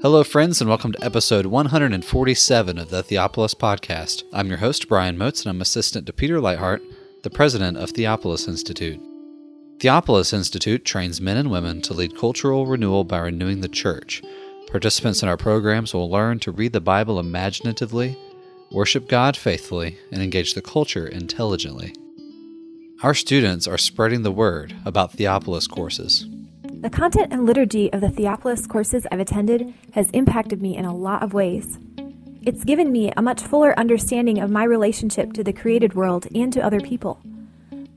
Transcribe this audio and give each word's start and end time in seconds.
Hello, 0.00 0.22
friends, 0.22 0.60
and 0.60 0.70
welcome 0.70 0.92
to 0.92 1.04
episode 1.04 1.46
147 1.46 2.78
of 2.78 2.88
the 2.88 3.02
Theopolis 3.02 3.52
Podcast. 3.52 4.22
I'm 4.32 4.46
your 4.46 4.58
host, 4.58 4.86
Brian 4.86 5.18
Moats, 5.18 5.42
and 5.42 5.50
I'm 5.50 5.60
assistant 5.60 6.06
to 6.06 6.12
Peter 6.12 6.38
Leithart, 6.38 6.80
the 7.24 7.30
president 7.30 7.78
of 7.78 7.90
Theopolis 7.90 8.46
Institute. 8.46 9.00
Theopolis 9.78 10.32
Institute 10.32 10.84
trains 10.84 11.20
men 11.20 11.36
and 11.36 11.50
women 11.50 11.82
to 11.82 11.94
lead 11.94 12.16
cultural 12.16 12.64
renewal 12.64 13.02
by 13.02 13.18
renewing 13.18 13.60
the 13.60 13.68
church. 13.68 14.22
Participants 14.70 15.24
in 15.24 15.28
our 15.28 15.36
programs 15.36 15.92
will 15.92 16.08
learn 16.08 16.38
to 16.38 16.52
read 16.52 16.72
the 16.74 16.80
Bible 16.80 17.18
imaginatively, 17.18 18.16
worship 18.70 19.08
God 19.08 19.36
faithfully, 19.36 19.98
and 20.12 20.22
engage 20.22 20.54
the 20.54 20.62
culture 20.62 21.08
intelligently. 21.08 21.92
Our 23.02 23.14
students 23.14 23.66
are 23.66 23.76
spreading 23.76 24.22
the 24.22 24.30
word 24.30 24.76
about 24.84 25.16
Theopolis 25.16 25.68
courses. 25.68 26.24
The 26.80 26.90
content 26.90 27.32
and 27.32 27.44
liturgy 27.44 27.92
of 27.92 28.00
the 28.00 28.08
Theopolis 28.08 28.68
courses 28.68 29.04
I've 29.10 29.18
attended 29.18 29.74
has 29.94 30.08
impacted 30.10 30.62
me 30.62 30.76
in 30.76 30.84
a 30.84 30.94
lot 30.94 31.24
of 31.24 31.34
ways. 31.34 31.76
It's 32.42 32.62
given 32.62 32.92
me 32.92 33.10
a 33.16 33.20
much 33.20 33.42
fuller 33.42 33.76
understanding 33.76 34.38
of 34.38 34.48
my 34.48 34.62
relationship 34.62 35.32
to 35.32 35.42
the 35.42 35.52
created 35.52 35.94
world 35.94 36.28
and 36.32 36.52
to 36.52 36.64
other 36.64 36.80
people. 36.80 37.20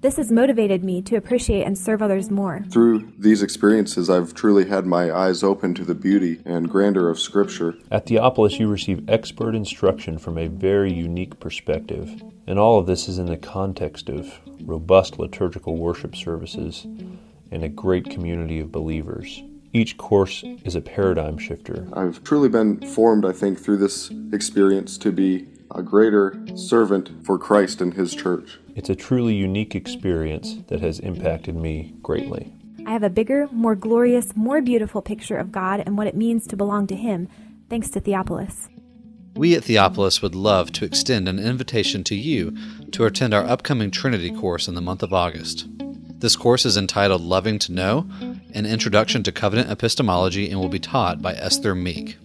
This 0.02 0.18
has 0.18 0.32
motivated 0.32 0.84
me 0.84 1.04
to 1.04 1.16
appreciate 1.16 1.62
and 1.62 1.78
serve 1.78 2.02
others 2.02 2.32
more. 2.32 2.66
Through 2.72 3.14
these 3.20 3.44
experiences, 3.44 4.10
I've 4.10 4.34
truly 4.34 4.68
had 4.68 4.88
my 4.88 5.12
eyes 5.12 5.44
open 5.44 5.76
to 5.76 5.86
the 5.86 5.94
beauty 5.94 6.42
and 6.44 6.68
grandeur 6.68 7.08
of 7.10 7.20
Scripture. 7.20 7.76
At 7.92 8.08
Theopolis, 8.08 8.58
you 8.58 8.68
receive 8.68 9.08
expert 9.08 9.54
instruction 9.54 10.18
from 10.18 10.40
a 10.40 10.48
very 10.48 10.92
unique 10.92 11.40
perspective. 11.40 12.24
And 12.48 12.58
all 12.58 12.80
of 12.80 12.88
this 12.88 13.08
is 13.08 13.20
in 13.20 13.28
the 13.28 13.38
context 13.38 14.10
of 14.10 14.40
robust 14.60 15.20
liturgical 15.20 15.78
worship 15.78 16.16
services 16.16 16.88
and 17.52 17.64
a 17.64 17.70
great 17.70 18.10
community 18.10 18.60
of 18.60 18.72
believers. 18.72 19.44
Each 19.74 19.98
course 19.98 20.44
is 20.66 20.76
a 20.76 20.82
paradigm 20.82 21.38
shifter. 21.38 21.88
I've 21.94 22.24
truly 22.24 22.50
been 22.50 22.86
formed, 22.88 23.26
I 23.26 23.32
think, 23.32 23.60
through 23.60 23.78
this 23.78 24.12
experience 24.34 24.98
to 24.98 25.12
be 25.12 25.48
a 25.74 25.82
greater 25.82 26.38
servant 26.56 27.26
for 27.26 27.38
Christ 27.38 27.80
and 27.80 27.94
His 27.94 28.14
church. 28.14 28.60
It's 28.76 28.90
a 28.90 28.96
truly 28.96 29.34
unique 29.34 29.76
experience 29.76 30.58
that 30.68 30.82
has 30.82 31.00
impacted 31.00 31.56
me 31.56 31.94
greatly. 32.02 32.54
I 32.86 32.92
have 32.92 33.04
a 33.04 33.10
bigger, 33.10 33.48
more 33.52 33.76
glorious, 33.76 34.36
more 34.36 34.62
beautiful 34.62 35.02
picture 35.02 35.38
of 35.38 35.52
God 35.52 35.84
and 35.86 35.98
what 35.98 36.08
it 36.08 36.16
means 36.16 36.48
to 36.48 36.58
belong 36.58 36.88
to 36.88 36.96
Him, 36.96 37.30
thanks 37.70 37.90
to 37.92 38.02
Theopolis. 38.02 38.68
We 39.36 39.56
at 39.56 39.64
Theopolis 39.64 40.22
would 40.22 40.36
love 40.36 40.74
to 40.74 40.86
extend 40.86 41.30
an 41.30 41.40
invitation 41.40 42.04
to 42.06 42.16
you 42.16 42.54
to 42.92 43.06
attend 43.06 43.34
our 43.34 43.46
upcoming 43.46 43.90
Trinity 43.90 44.32
course 44.32 44.68
in 44.68 44.76
the 44.76 44.82
month 44.82 45.04
of 45.04 45.14
August. 45.14 45.68
This 46.22 46.36
course 46.36 46.68
is 46.68 46.78
entitled 46.78 47.24
Loving 47.24 47.58
to 47.58 47.72
Know 47.72 48.08
An 48.54 48.68
Introduction 48.68 49.24
to 49.24 49.32
Covenant 49.32 49.72
Epistemology 49.72 50.52
and 50.52 50.60
will 50.60 50.70
be 50.70 50.78
taught 50.78 51.20
by 51.20 51.34
Esther 51.34 51.74
Meek. 51.74 52.16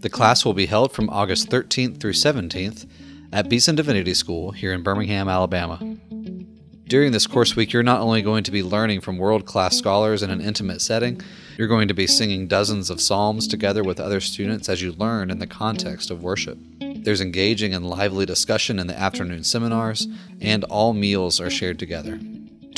The 0.00 0.10
class 0.10 0.44
will 0.44 0.54
be 0.54 0.66
held 0.66 0.92
from 0.92 1.08
August 1.08 1.48
13th 1.48 2.00
through 2.00 2.14
17th 2.14 2.88
at 3.32 3.48
Beeson 3.48 3.76
Divinity 3.76 4.12
School 4.14 4.50
here 4.50 4.72
in 4.72 4.82
Birmingham, 4.82 5.28
Alabama. 5.28 5.78
During 6.88 7.12
this 7.12 7.28
course 7.28 7.54
week, 7.54 7.72
you're 7.72 7.84
not 7.84 8.00
only 8.00 8.22
going 8.22 8.42
to 8.42 8.50
be 8.50 8.64
learning 8.64 9.02
from 9.02 9.18
world 9.18 9.46
class 9.46 9.78
scholars 9.78 10.24
in 10.24 10.30
an 10.30 10.40
intimate 10.40 10.80
setting, 10.80 11.20
you're 11.56 11.68
going 11.68 11.86
to 11.86 11.94
be 11.94 12.08
singing 12.08 12.48
dozens 12.48 12.90
of 12.90 13.00
psalms 13.00 13.46
together 13.46 13.84
with 13.84 14.00
other 14.00 14.18
students 14.18 14.68
as 14.68 14.82
you 14.82 14.90
learn 14.90 15.30
in 15.30 15.38
the 15.38 15.46
context 15.46 16.10
of 16.10 16.24
worship. 16.24 16.58
There's 16.80 17.20
engaging 17.20 17.72
and 17.72 17.88
lively 17.88 18.26
discussion 18.26 18.80
in 18.80 18.88
the 18.88 18.98
afternoon 18.98 19.44
seminars, 19.44 20.08
and 20.40 20.64
all 20.64 20.92
meals 20.92 21.40
are 21.40 21.50
shared 21.50 21.78
together. 21.78 22.18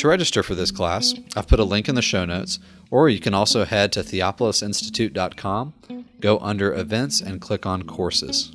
To 0.01 0.09
register 0.09 0.43
for 0.43 0.55
this 0.55 0.71
class, 0.71 1.13
I've 1.37 1.47
put 1.47 1.61
a 1.61 1.65
link 1.65 1.87
in 1.87 1.95
the 1.95 2.01
show 2.01 2.25
notes, 2.25 2.59
or 2.91 3.11
you 3.11 3.21
can 3.21 3.35
also 3.35 3.67
head 3.67 3.93
to 3.93 4.01
theopolisinstitute.com, 4.01 5.75
go 6.21 6.39
under 6.39 6.73
events, 6.73 7.21
and 7.21 7.39
click 7.39 7.67
on 7.67 7.83
courses. 7.83 8.51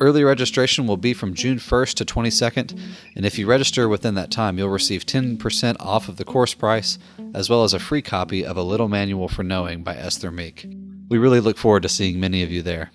Early 0.00 0.24
registration 0.24 0.86
will 0.86 0.96
be 0.96 1.12
from 1.12 1.34
June 1.34 1.58
1st 1.58 1.96
to 1.96 2.06
22nd, 2.06 2.80
and 3.14 3.26
if 3.26 3.38
you 3.38 3.46
register 3.46 3.86
within 3.86 4.14
that 4.14 4.30
time, 4.30 4.56
you'll 4.56 4.70
receive 4.70 5.04
10% 5.04 5.76
off 5.78 6.08
of 6.08 6.16
the 6.16 6.24
course 6.24 6.54
price, 6.54 6.98
as 7.34 7.50
well 7.50 7.64
as 7.64 7.74
a 7.74 7.78
free 7.78 8.00
copy 8.00 8.42
of 8.42 8.56
A 8.56 8.62
Little 8.62 8.88
Manual 8.88 9.28
for 9.28 9.42
Knowing 9.42 9.82
by 9.82 9.94
Esther 9.94 10.30
Meek. 10.30 10.66
We 11.10 11.18
really 11.18 11.40
look 11.40 11.58
forward 11.58 11.82
to 11.82 11.90
seeing 11.90 12.18
many 12.18 12.42
of 12.42 12.50
you 12.50 12.62
there. 12.62 12.92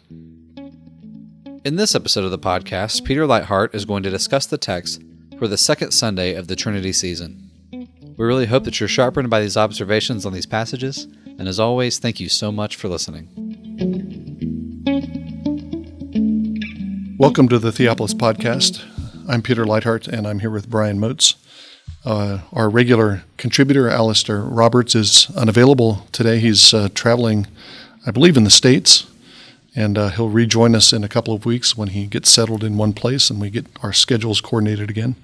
In 1.64 1.76
this 1.76 1.94
episode 1.94 2.24
of 2.24 2.32
the 2.32 2.40
podcast, 2.40 3.06
Peter 3.06 3.28
Leithart 3.28 3.76
is 3.76 3.86
going 3.86 4.02
to 4.02 4.10
discuss 4.10 4.48
the 4.48 4.58
text 4.58 5.04
for 5.38 5.48
the 5.48 5.58
second 5.58 5.92
Sunday 5.92 6.34
of 6.34 6.48
the 6.48 6.56
Trinity 6.56 6.92
season. 6.92 7.47
We 8.18 8.26
really 8.26 8.48
hope 8.48 8.64
that 8.64 8.80
you're 8.80 8.90
sharpened 8.90 9.30
by 9.30 9.42
these 9.42 9.56
observations 9.56 10.26
on 10.26 10.34
these 10.34 10.48
passages, 10.48 11.08
and 11.38 11.48
as 11.48 11.60
always, 11.60 12.00
thank 12.00 12.20
you 12.20 12.30
so 12.30 12.52
much 12.52 12.76
for 12.76 12.88
listening. 12.88 13.28
Welcome 17.20 17.48
to 17.50 17.60
the 17.60 17.70
Theopolis 17.70 18.16
Podcast. 18.16 18.84
I'm 19.30 19.44
Peter 19.44 19.66
Leithart, 19.66 20.08
and 20.08 20.26
I'm 20.26 20.40
here 20.40 20.50
with 20.50 20.68
Brian 20.68 21.00
Moats. 21.00 21.36
Uh, 22.04 22.40
our 22.52 22.72
regular 22.72 23.22
contributor, 23.38 23.88
Alastair 23.88 24.42
Roberts, 24.42 24.96
is 24.96 25.30
unavailable 25.36 26.08
today. 26.12 26.40
He's 26.40 26.74
uh, 26.74 26.90
traveling, 26.96 27.46
I 28.08 28.10
believe, 28.10 28.36
in 28.36 28.46
the 28.46 28.50
States, 28.50 29.06
and 29.76 29.96
uh, 29.96 30.10
he'll 30.10 30.30
rejoin 30.30 30.74
us 30.74 30.92
in 30.92 31.04
a 31.04 31.08
couple 31.08 31.36
of 31.36 31.46
weeks 31.46 31.78
when 31.78 31.90
he 31.90 32.08
gets 32.08 32.32
settled 32.32 32.64
in 32.64 32.78
one 32.78 32.94
place 32.94 33.30
and 33.30 33.40
we 33.40 33.52
get 33.52 33.68
our 33.84 33.94
schedules 33.94 34.42
coordinated 34.42 34.90
again. 34.90 35.16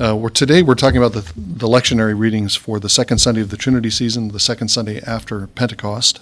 Uh, 0.00 0.14
we're, 0.14 0.28
today 0.28 0.62
we're 0.62 0.76
talking 0.76 0.98
about 0.98 1.12
the, 1.12 1.32
the 1.36 1.66
lectionary 1.66 2.16
readings 2.16 2.54
for 2.54 2.78
the 2.78 2.88
second 2.88 3.18
Sunday 3.18 3.40
of 3.40 3.50
the 3.50 3.56
Trinity 3.56 3.90
season, 3.90 4.28
the 4.28 4.38
second 4.38 4.68
Sunday 4.68 5.00
after 5.02 5.48
Pentecost, 5.48 6.20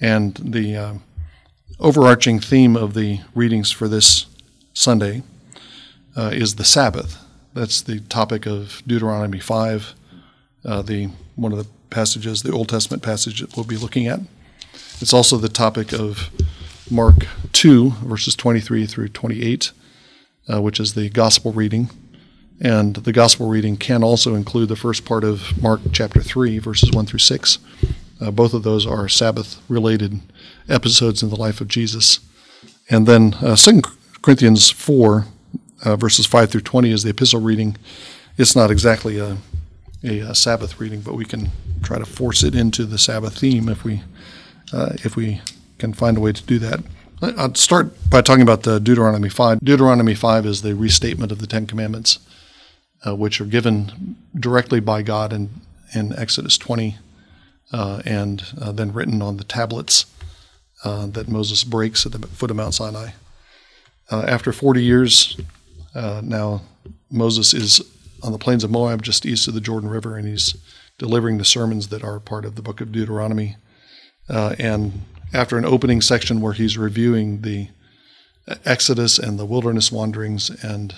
and 0.00 0.34
the 0.36 0.74
uh, 0.74 0.94
overarching 1.78 2.40
theme 2.40 2.76
of 2.76 2.94
the 2.94 3.20
readings 3.34 3.70
for 3.70 3.88
this 3.88 4.24
Sunday 4.72 5.22
uh, 6.16 6.30
is 6.32 6.54
the 6.54 6.64
Sabbath. 6.64 7.22
That's 7.52 7.82
the 7.82 8.00
topic 8.00 8.46
of 8.46 8.82
Deuteronomy 8.86 9.40
5, 9.40 9.94
uh, 10.64 10.80
the 10.80 11.10
one 11.36 11.52
of 11.52 11.58
the 11.58 11.66
passages, 11.90 12.42
the 12.42 12.52
Old 12.52 12.70
Testament 12.70 13.02
passage 13.02 13.40
that 13.40 13.54
we'll 13.54 13.66
be 13.66 13.76
looking 13.76 14.06
at. 14.06 14.20
It's 15.02 15.12
also 15.12 15.36
the 15.36 15.50
topic 15.50 15.92
of 15.92 16.30
Mark 16.90 17.26
2, 17.52 17.90
verses 18.02 18.34
23 18.34 18.86
through 18.86 19.08
28, 19.10 19.72
uh, 20.50 20.62
which 20.62 20.80
is 20.80 20.94
the 20.94 21.10
gospel 21.10 21.52
reading. 21.52 21.90
And 22.60 22.96
the 22.96 23.12
gospel 23.12 23.48
reading 23.48 23.76
can 23.76 24.02
also 24.02 24.34
include 24.34 24.68
the 24.68 24.76
first 24.76 25.04
part 25.04 25.22
of 25.22 25.60
Mark 25.62 25.80
chapter 25.92 26.20
3, 26.20 26.58
verses 26.58 26.90
1 26.90 27.06
through 27.06 27.20
6. 27.20 27.58
Uh, 28.20 28.30
both 28.32 28.52
of 28.52 28.64
those 28.64 28.84
are 28.86 29.08
Sabbath 29.08 29.60
related 29.68 30.20
episodes 30.68 31.22
in 31.22 31.30
the 31.30 31.36
life 31.36 31.60
of 31.60 31.68
Jesus. 31.68 32.20
And 32.90 33.06
then 33.06 33.34
uh, 33.34 33.54
2 33.54 33.82
Corinthians 34.22 34.70
4, 34.70 35.26
uh, 35.84 35.96
verses 35.96 36.26
5 36.26 36.50
through 36.50 36.62
20 36.62 36.90
is 36.90 37.02
the 37.04 37.10
epistle 37.10 37.40
reading. 37.40 37.76
It's 38.36 38.56
not 38.56 38.70
exactly 38.70 39.18
a, 39.18 39.36
a, 40.02 40.20
a, 40.20 40.34
Sabbath 40.34 40.80
reading, 40.80 41.00
but 41.00 41.14
we 41.14 41.24
can 41.24 41.50
try 41.82 41.98
to 41.98 42.06
force 42.06 42.42
it 42.42 42.54
into 42.54 42.84
the 42.84 42.98
Sabbath 42.98 43.38
theme 43.38 43.68
if 43.68 43.84
we, 43.84 44.02
uh, 44.72 44.94
if 45.04 45.14
we 45.14 45.40
can 45.78 45.92
find 45.92 46.16
a 46.16 46.20
way 46.20 46.32
to 46.32 46.42
do 46.42 46.58
that. 46.58 46.80
I'll 47.20 47.54
start 47.54 47.92
by 48.08 48.20
talking 48.20 48.42
about 48.42 48.62
the 48.62 48.78
Deuteronomy 48.78 49.28
5. 49.28 49.60
Deuteronomy 49.60 50.14
5 50.14 50.46
is 50.46 50.62
the 50.62 50.74
restatement 50.74 51.32
of 51.32 51.40
the 51.40 51.48
Ten 51.48 51.66
Commandments, 51.66 52.20
uh, 53.06 53.14
which 53.14 53.40
are 53.40 53.46
given 53.46 54.16
directly 54.38 54.80
by 54.80 55.02
God 55.02 55.32
in, 55.32 55.50
in 55.94 56.12
Exodus 56.18 56.58
20 56.58 56.96
uh, 57.72 58.02
and 58.04 58.44
uh, 58.60 58.72
then 58.72 58.92
written 58.92 59.22
on 59.22 59.36
the 59.36 59.44
tablets 59.44 60.06
uh, 60.84 61.06
that 61.06 61.28
Moses 61.28 61.64
breaks 61.64 62.06
at 62.06 62.12
the 62.12 62.26
foot 62.26 62.50
of 62.50 62.56
Mount 62.56 62.74
Sinai. 62.74 63.10
Uh, 64.10 64.24
after 64.26 64.52
40 64.52 64.82
years, 64.82 65.38
uh, 65.94 66.20
now 66.24 66.62
Moses 67.10 67.52
is 67.52 67.82
on 68.22 68.32
the 68.32 68.38
plains 68.38 68.64
of 68.64 68.70
Moab, 68.70 69.02
just 69.02 69.26
east 69.26 69.48
of 69.48 69.54
the 69.54 69.60
Jordan 69.60 69.90
River, 69.90 70.16
and 70.16 70.26
he's 70.26 70.56
delivering 70.98 71.38
the 71.38 71.44
sermons 71.44 71.88
that 71.88 72.02
are 72.02 72.18
part 72.18 72.44
of 72.44 72.56
the 72.56 72.62
book 72.62 72.80
of 72.80 72.90
Deuteronomy. 72.90 73.56
And 74.28 75.02
after 75.32 75.58
an 75.58 75.64
opening 75.64 76.00
section 76.00 76.40
where 76.40 76.54
he's 76.54 76.78
reviewing 76.78 77.42
the 77.42 77.68
Exodus 78.64 79.18
and 79.18 79.38
the 79.38 79.44
wilderness 79.44 79.92
wanderings 79.92 80.50
and 80.64 80.94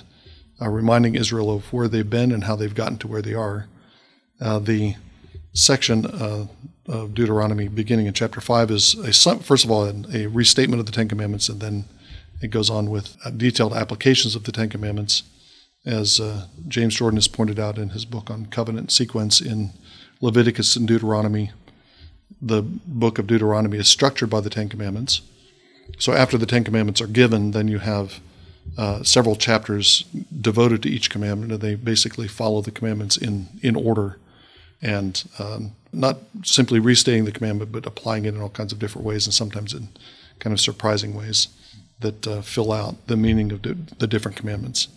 reminding 0.69 1.15
Israel 1.15 1.51
of 1.51 1.73
where 1.73 1.89
they've 1.89 2.09
been 2.09 2.33
and 2.33 2.45
how 2.45 2.57
they've 2.57 2.75
gotten 2.75 2.99
to 2.99 3.09
where 3.09 3.23
they 3.23 3.35
are, 3.35 3.67
the 4.39 4.97
section 5.53 6.07
uh, 6.07 6.47
of 6.87 7.15
Deuteronomy, 7.15 7.69
beginning 7.69 8.07
in 8.07 8.15
chapter 8.15 8.41
5, 8.41 8.71
is 8.71 8.95
a, 8.95 9.37
first 9.39 9.65
of 9.65 9.71
all 9.71 9.85
a 9.87 10.27
restatement 10.27 10.81
of 10.81 10.87
the 10.87 10.93
Ten 10.93 11.09
Commandments, 11.09 11.49
and 11.49 11.61
then 11.61 11.85
it 12.41 12.49
goes 12.49 12.71
on 12.71 12.91
with 12.91 13.17
uh, 13.25 13.31
detailed 13.31 13.75
applications 13.75 14.35
of 14.35 14.45
the 14.45 14.53
Ten 14.53 14.69
Commandments, 14.69 15.23
as 15.85 16.21
uh, 16.21 16.47
James 16.69 16.95
Jordan 16.95 17.17
has 17.17 17.29
pointed 17.29 17.59
out 17.59 17.79
in 17.79 17.91
his 17.91 18.05
book 18.05 18.31
on 18.31 18.47
covenant 18.47 18.91
sequence 18.91 19.41
in 19.41 19.71
Leviticus 20.21 20.77
and 20.77 20.87
Deuteronomy. 20.87 21.53
The 22.41 22.63
book 22.63 23.19
of 23.19 23.27
Deuteronomy 23.27 23.79
is 23.79 23.89
structured 23.89 24.31
by 24.31 24.41
the 24.41 24.51
Ten 24.51 24.69
Commandments. 24.69 25.23
So 25.99 26.13
after 26.13 26.39
the 26.39 26.47
Ten 26.47 26.65
Commandments 26.65 27.01
are 27.01 27.07
given, 27.07 27.51
then 27.51 27.69
you 27.69 27.79
have 27.79 28.21
uh, 28.79 29.03
several 29.03 29.37
chapters 29.37 30.05
devoted 30.41 30.83
to 30.83 30.89
each 30.89 31.11
commandment, 31.11 31.53
and 31.53 31.61
they 31.61 31.75
basically 31.75 32.29
follow 32.29 32.61
the 32.61 32.71
commandments 32.71 33.17
in, 33.17 33.49
in 33.63 33.77
order 33.77 34.19
and 34.83 35.25
um, 35.39 35.73
not 35.93 36.19
simply 36.43 36.79
restating 36.79 37.25
the 37.25 37.33
commandment, 37.33 37.73
but 37.73 37.87
applying 37.87 38.25
it 38.25 38.35
in 38.35 38.41
all 38.41 38.49
kinds 38.49 38.73
of 38.73 38.79
different 38.79 39.07
ways, 39.07 39.27
and 39.27 39.35
sometimes 39.35 39.75
in 39.75 39.89
kind 40.39 40.53
of 40.53 40.61
surprising 40.61 41.15
ways 41.15 41.49
that 42.01 42.27
uh, 42.27 42.41
fill 42.41 42.73
out 42.73 43.07
the 43.07 43.17
meaning 43.17 43.53
of 43.53 43.63
the 43.63 44.07
different 44.07 44.37
commandments. 44.37 44.89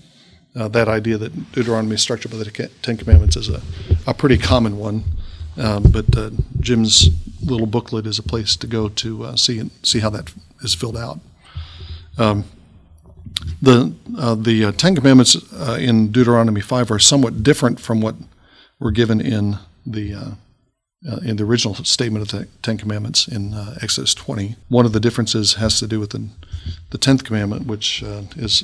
Uh, 0.55 0.67
that 0.67 0.87
idea 0.87 1.17
that 1.17 1.51
Deuteronomy 1.51 1.95
is 1.95 2.01
structured 2.01 2.31
by 2.31 2.37
the 2.37 2.69
Ten 2.81 2.95
Commandments 2.95 3.35
is 3.35 3.49
a, 3.49 3.61
a 4.05 4.13
pretty 4.13 4.37
common 4.37 4.77
one, 4.77 5.03
um, 5.57 5.83
but 5.83 6.15
uh, 6.15 6.29
Jim's 6.59 7.09
little 7.43 7.67
booklet 7.67 8.05
is 8.05 8.19
a 8.19 8.23
place 8.23 8.55
to 8.55 8.67
go 8.67 8.87
to 8.87 9.23
uh, 9.23 9.35
see 9.35 9.69
see 9.81 9.99
how 9.99 10.09
that 10.11 10.31
is 10.61 10.73
filled 10.73 10.95
out. 10.95 11.19
Um, 12.17 12.45
the 13.63 13.93
uh, 14.17 14.35
the 14.35 14.65
uh, 14.65 14.71
Ten 14.73 14.95
Commandments 14.95 15.35
in 15.79 16.11
Deuteronomy 16.11 16.61
five 16.61 16.91
are 16.91 16.99
somewhat 16.99 17.43
different 17.43 17.79
from 17.79 18.01
what 18.01 18.15
were 18.79 18.91
given 18.91 19.21
in 19.21 19.57
the 19.85 20.13
uh, 20.13 21.17
in 21.23 21.35
the 21.35 21.43
original 21.43 21.75
statement 21.75 22.21
of 22.21 22.39
the 22.39 22.47
Ten 22.61 22.77
Commandments 22.77 23.27
in 23.27 23.53
uh, 23.53 23.77
Exodus 23.81 24.13
20. 24.13 24.55
One 24.69 24.85
of 24.85 24.93
the 24.93 24.99
differences 24.99 25.55
has 25.55 25.79
to 25.79 25.87
do 25.87 25.99
with 25.99 26.11
the, 26.11 26.29
the 26.91 26.97
Tenth 26.97 27.23
Commandment, 27.23 27.67
which 27.67 28.03
uh, 28.03 28.21
is 28.35 28.63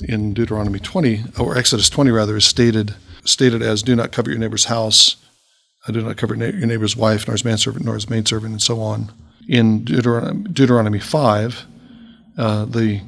in 0.00 0.34
Deuteronomy 0.34 0.78
20, 0.78 1.24
or 1.38 1.56
Exodus 1.56 1.88
20 1.88 2.10
rather, 2.10 2.36
is 2.36 2.44
stated 2.44 2.94
stated 3.24 3.62
as 3.62 3.82
"Do 3.82 3.94
not 3.94 4.12
covet 4.12 4.30
your 4.30 4.40
neighbor's 4.40 4.66
house, 4.66 5.16
uh, 5.86 5.92
do 5.92 6.02
not 6.02 6.16
covet 6.16 6.38
your 6.38 6.66
neighbor's 6.66 6.96
wife, 6.96 7.26
nor 7.26 7.32
his 7.32 7.44
manservant, 7.44 7.84
nor 7.84 7.94
his 7.94 8.10
maidservant," 8.10 8.52
and 8.52 8.62
so 8.62 8.80
on. 8.80 9.12
In 9.48 9.84
Deuteronomy, 9.84 10.44
Deuteronomy 10.44 11.00
5, 11.00 11.66
uh, 12.38 12.64
the 12.64 13.00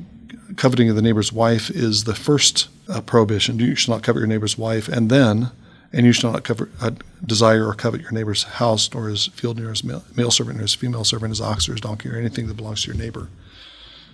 coveting 0.57 0.89
of 0.91 0.97
the 0.97 1.03
neighbor's 1.03 1.33
wife 1.33 1.71
is 1.71 2.05
the 2.05 2.15
first 2.15 2.69
uh, 2.89 3.01
prohibition. 3.01 3.59
You 3.59 3.75
shall 3.75 3.95
not 3.95 4.03
covet 4.03 4.21
your 4.21 4.27
neighbor's 4.27 4.59
wife, 4.59 4.89
and 4.89 5.11
then 5.11 5.51
and 5.93 6.05
you 6.05 6.13
shall 6.13 6.33
not 6.33 6.43
cover, 6.43 6.69
uh, 6.81 6.91
desire 7.25 7.69
or 7.69 7.75
covet 7.75 8.01
your 8.01 8.11
neighbor's 8.11 8.43
house, 8.43 8.93
nor 8.93 9.09
his 9.09 9.27
field, 9.29 9.59
nor 9.59 9.71
his 9.71 9.85
male, 9.85 10.05
male 10.17 10.31
servant, 10.31 10.57
nor 10.57 10.63
his 10.63 10.75
female 10.75 11.05
servant, 11.05 11.31
his 11.31 11.41
ox, 11.41 11.69
or 11.69 11.73
his 11.73 11.81
donkey, 11.81 12.09
or 12.09 12.17
anything 12.17 12.49
that 12.49 12.57
belongs 12.57 12.83
to 12.83 12.89
your 12.91 13.01
neighbor. 13.01 13.29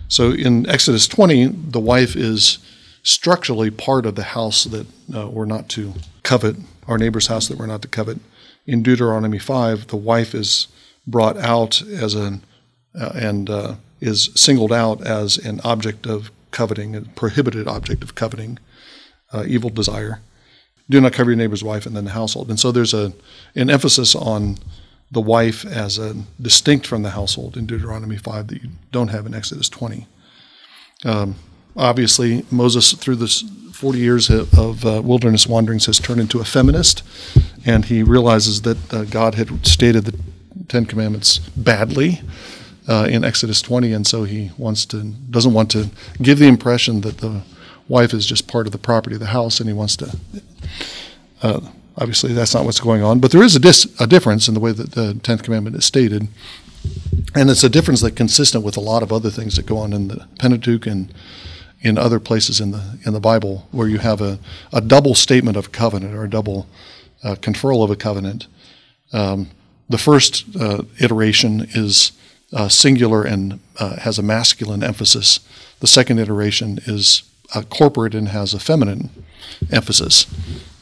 So 0.07 0.31
in 0.31 0.69
Exodus 0.69 1.07
20, 1.07 1.47
the 1.47 1.79
wife 1.79 2.15
is 2.15 2.59
structurally 3.01 3.71
part 3.71 4.05
of 4.05 4.15
the 4.15 4.23
house 4.23 4.65
that 4.65 4.85
uh, 5.15 5.27
we're 5.27 5.45
not 5.45 5.69
to 5.69 5.93
covet, 6.21 6.55
our 6.87 6.99
neighbor's 6.99 7.27
house 7.27 7.47
that 7.47 7.57
we're 7.57 7.65
not 7.65 7.81
to 7.81 7.87
covet. 7.87 8.19
In 8.67 8.83
Deuteronomy 8.83 9.39
5, 9.39 9.87
the 9.87 9.95
wife 9.95 10.35
is 10.35 10.67
brought 11.07 11.37
out 11.37 11.81
as 11.81 12.13
an 12.13 12.43
uh, 12.99 13.11
and 13.15 13.49
uh, 13.49 13.75
is 14.01 14.29
singled 14.35 14.73
out 14.73 15.05
as 15.05 15.37
an 15.37 15.61
object 15.63 16.05
of 16.05 16.31
coveting, 16.51 16.95
a 16.95 17.01
prohibited 17.01 17.67
object 17.67 18.03
of 18.03 18.15
coveting, 18.15 18.59
uh, 19.31 19.45
evil 19.47 19.69
desire 19.69 20.19
do 20.91 21.01
not 21.01 21.13
cover 21.13 21.31
your 21.31 21.37
neighbor's 21.37 21.63
wife 21.63 21.85
and 21.85 21.95
then 21.95 22.05
the 22.05 22.11
household. 22.11 22.49
And 22.49 22.59
so 22.59 22.71
there's 22.71 22.93
a 22.93 23.13
an 23.55 23.69
emphasis 23.69 24.13
on 24.13 24.57
the 25.09 25.21
wife 25.21 25.65
as 25.65 25.97
a 25.97 26.15
distinct 26.39 26.85
from 26.85 27.01
the 27.01 27.11
household 27.11 27.57
in 27.57 27.65
Deuteronomy 27.65 28.17
5 28.17 28.47
that 28.47 28.61
you 28.61 28.69
don't 28.91 29.09
have 29.09 29.25
in 29.25 29.33
Exodus 29.33 29.67
20. 29.67 30.05
Um, 31.03 31.35
obviously, 31.75 32.45
Moses, 32.51 32.93
through 32.93 33.17
this 33.17 33.43
40 33.73 33.99
years 33.99 34.29
of 34.29 34.85
uh, 34.85 35.01
wilderness 35.03 35.47
wanderings, 35.47 35.87
has 35.87 35.99
turned 35.99 36.21
into 36.21 36.39
a 36.39 36.45
feminist, 36.45 37.03
and 37.65 37.85
he 37.85 38.03
realizes 38.03 38.61
that 38.61 38.93
uh, 38.93 39.03
God 39.05 39.35
had 39.35 39.65
stated 39.65 40.05
the 40.05 40.17
Ten 40.67 40.85
Commandments 40.85 41.39
badly. 41.39 42.21
Uh, 42.91 43.05
in 43.05 43.23
Exodus 43.23 43.61
20, 43.61 43.93
and 43.93 44.05
so 44.05 44.25
he 44.25 44.51
wants 44.57 44.85
to 44.85 45.01
doesn't 45.29 45.53
want 45.53 45.71
to 45.71 45.89
give 46.21 46.39
the 46.39 46.47
impression 46.47 46.99
that 46.99 47.19
the 47.19 47.41
wife 47.87 48.13
is 48.13 48.25
just 48.25 48.49
part 48.49 48.65
of 48.65 48.73
the 48.73 48.77
property 48.77 49.15
of 49.15 49.21
the 49.21 49.27
house, 49.27 49.61
and 49.61 49.69
he 49.69 49.73
wants 49.73 49.95
to. 49.95 50.19
Uh, 51.41 51.61
obviously, 51.95 52.33
that's 52.33 52.53
not 52.53 52.65
what's 52.65 52.81
going 52.81 53.01
on, 53.01 53.21
but 53.21 53.31
there 53.31 53.43
is 53.43 53.55
a, 53.55 53.59
dis- 53.59 53.87
a 54.01 54.05
difference 54.05 54.49
in 54.49 54.53
the 54.55 54.59
way 54.59 54.73
that 54.73 54.91
the 54.91 55.13
tenth 55.23 55.41
commandment 55.41 55.73
is 55.77 55.85
stated, 55.85 56.27
and 57.33 57.49
it's 57.49 57.63
a 57.63 57.69
difference 57.69 58.01
that's 58.01 58.13
consistent 58.13 58.61
with 58.61 58.75
a 58.75 58.81
lot 58.81 59.01
of 59.01 59.13
other 59.13 59.29
things 59.29 59.55
that 59.55 59.65
go 59.65 59.77
on 59.77 59.93
in 59.93 60.09
the 60.09 60.27
Pentateuch 60.37 60.85
and 60.85 61.13
in 61.79 61.97
other 61.97 62.19
places 62.19 62.59
in 62.59 62.71
the 62.71 62.99
in 63.05 63.13
the 63.13 63.21
Bible, 63.21 63.69
where 63.71 63.87
you 63.87 63.99
have 63.99 64.19
a, 64.19 64.37
a 64.73 64.81
double 64.81 65.15
statement 65.15 65.55
of 65.55 65.71
covenant 65.71 66.13
or 66.13 66.25
a 66.25 66.29
double 66.29 66.67
uh, 67.23 67.35
conferral 67.35 67.85
of 67.85 67.89
a 67.89 67.95
covenant. 67.95 68.47
Um, 69.13 69.47
the 69.87 69.97
first 69.97 70.43
uh, 70.59 70.81
iteration 70.99 71.69
is 71.73 72.11
uh, 72.53 72.67
singular 72.67 73.23
and 73.23 73.59
uh, 73.79 73.97
has 73.97 74.19
a 74.19 74.23
masculine 74.23 74.83
emphasis. 74.83 75.39
The 75.79 75.87
second 75.87 76.19
iteration 76.19 76.79
is 76.85 77.23
uh, 77.53 77.63
corporate 77.63 78.13
and 78.13 78.29
has 78.29 78.53
a 78.53 78.59
feminine 78.59 79.09
emphasis. 79.71 80.25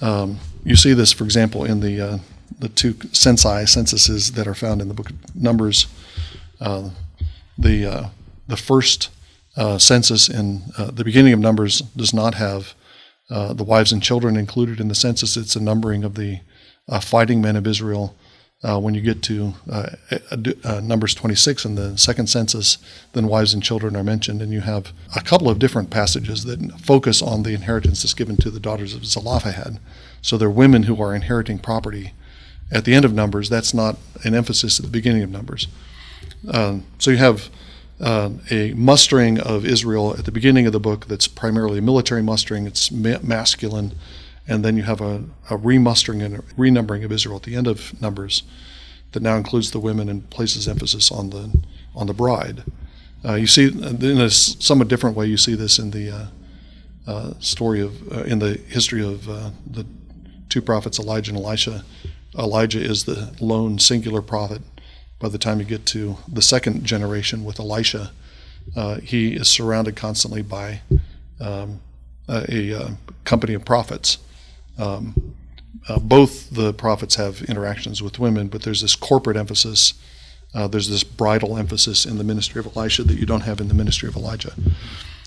Um, 0.01 0.39
you 0.63 0.75
see 0.75 0.94
this, 0.94 1.12
for 1.12 1.24
example, 1.24 1.63
in 1.66 1.80
the 1.80 2.01
uh, 2.01 2.18
the 2.60 2.69
two 2.69 2.94
censi 2.94 3.68
censuses 3.69 4.33
that 4.33 4.48
are 4.48 4.56
found 4.56 4.81
in 4.81 4.88
the 4.88 4.94
book 4.94 5.12
of 5.12 5.36
Numbers. 5.36 5.88
Uh, 6.60 6.89
the 7.57 7.86
uh, 7.86 8.07
the 8.48 8.57
first 8.57 9.10
census 9.77 10.30
in 10.30 10.63
the 10.77 11.04
beginning 11.04 11.33
of 11.33 11.39
Numbers 11.39 11.81
does 11.95 12.13
not 12.13 12.36
have 12.36 12.74
the 13.30 13.63
wives 13.63 13.92
and 13.92 14.01
children 14.01 14.38
included 14.38 14.80
in 14.80 14.88
the 14.88 14.95
census. 14.95 15.38
It's 15.38 15.56
a 15.56 15.60
numbering 15.60 16.04
of 16.04 16.16
the 16.16 16.39
fighting 17.01 17.42
men 17.42 17.56
of 17.56 17.68
Israel 17.68 18.16
uh, 18.61 18.79
when 18.79 18.94
you 18.94 19.01
get 19.01 19.23
to 19.23 19.53
uh, 19.71 19.91
uh, 20.63 20.81
Numbers 20.81 21.15
26 21.15 21.63
in 21.63 21.75
the 21.75 21.97
second 21.97 22.27
census, 22.27 22.77
then 23.13 23.27
wives 23.27 23.53
and 23.53 23.63
children 23.63 23.95
are 23.95 24.03
mentioned, 24.03 24.41
and 24.41 24.51
you 24.51 24.61
have 24.61 24.91
a 25.15 25.21
couple 25.21 25.50
of 25.50 25.59
different 25.59 25.89
passages 25.89 26.44
that 26.44 26.73
focus 26.81 27.21
on 27.21 27.44
the 27.44 27.53
inheritance 27.53 28.03
that's 28.03 28.13
given 28.13 28.35
to 28.38 28.51
the 28.51 28.59
daughters 28.59 28.94
of 28.94 29.06
Zelophehad. 29.06 29.79
So 30.21 30.38
they're 30.38 30.50
women 30.50 30.83
who 30.83 31.01
are 31.01 31.15
inheriting 31.15 31.59
property. 31.59 32.13
At 32.71 32.83
the 32.83 32.94
end 32.94 33.06
of 33.06 33.13
Numbers, 33.13 33.50
that's 33.50 33.73
not 33.73 33.97
an 34.23 34.35
emphasis 34.35 34.77
at 34.79 34.85
the 34.85 34.91
beginning 34.91 35.23
of 35.23 35.29
Numbers. 35.29 35.67
Um, 36.51 36.85
so 37.00 37.11
you 37.11 37.17
have 37.17 37.50
uh, 38.01 38.31
a 38.51 38.73
mustering 38.73 39.39
of 39.39 39.65
Israel 39.65 40.15
at 40.17 40.25
the 40.25 40.31
beginning 40.31 40.65
of 40.65 40.73
the 40.73 40.79
book 40.79 41.07
that's 41.07 41.27
primarily 41.27 41.79
military 41.79 42.21
mustering, 42.21 42.67
it's 42.67 42.91
ma- 42.91 43.19
masculine 43.23 43.94
and 44.49 44.65
then 44.65 44.75
you 44.75 44.83
have 44.83 44.99
a, 44.99 45.23
a 45.49 45.55
remustering 45.55 46.21
and 46.23 46.35
a 46.35 46.41
renumbering 46.57 47.05
of 47.05 47.11
Israel 47.11 47.37
at 47.37 47.43
the 47.43 47.55
end 47.55 47.67
of 47.67 47.99
Numbers 48.01 48.43
that 49.11 49.21
now 49.21 49.37
includes 49.37 49.71
the 49.71 49.79
women 49.79 50.09
and 50.09 50.27
places 50.31 50.67
emphasis 50.67 51.11
on 51.11 51.29
the 51.29 51.61
on 51.95 52.07
the 52.07 52.13
bride. 52.13 52.63
Uh, 53.23 53.35
you 53.35 53.47
see, 53.47 53.67
in 53.67 54.19
a 54.19 54.29
somewhat 54.29 54.87
different 54.87 55.15
way, 55.15 55.25
you 55.25 55.37
see 55.37 55.53
this 55.53 55.77
in 55.77 55.91
the 55.91 56.09
uh, 56.09 56.25
uh, 57.07 57.33
story 57.39 57.79
of 57.79 58.11
uh, 58.11 58.23
in 58.23 58.39
the 58.39 58.59
history 58.67 59.03
of 59.03 59.29
uh, 59.29 59.51
the 59.69 59.85
two 60.49 60.61
prophets 60.61 60.99
Elijah 60.99 61.31
and 61.31 61.44
Elisha. 61.44 61.85
Elijah 62.37 62.81
is 62.81 63.03
the 63.03 63.35
lone 63.39 63.77
singular 63.77 64.21
prophet. 64.21 64.61
By 65.19 65.29
the 65.29 65.37
time 65.37 65.59
you 65.59 65.65
get 65.65 65.85
to 65.87 66.18
the 66.27 66.41
second 66.41 66.85
generation 66.85 67.44
with 67.44 67.59
Elisha, 67.59 68.11
uh, 68.75 68.95
he 69.01 69.33
is 69.33 69.47
surrounded 69.47 69.95
constantly 69.95 70.41
by 70.41 70.81
um, 71.41 71.81
a, 72.29 72.71
a 72.71 72.97
company 73.25 73.53
of 73.53 73.65
prophets 73.65 74.18
um, 74.80 75.36
uh, 75.88 76.00
both 76.00 76.50
the 76.50 76.74
prophets 76.74 77.16
have 77.16 77.42
interactions 77.44 78.02
with 78.02 78.19
women, 78.19 78.48
but 78.48 78.64
there's 78.64 78.81
this 78.81 78.95
corporate 78.95 79.38
emphasis. 79.38 79.94
Uh, 80.54 80.68
there's 80.68 80.90
this 80.90 81.04
bridal 81.04 81.57
emphasis 81.57 82.06
in 82.06 82.18
the 82.18 82.24
ministry 82.24 82.59
of 82.59 82.76
Elisha 82.76 83.04
that 83.04 83.19
you 83.19 83.26
don't 83.26 83.42
have 83.42 83.62
in 83.62 83.68
the 83.68 83.74
ministry 83.74 84.07
of 84.07 84.16
Elijah. 84.16 84.54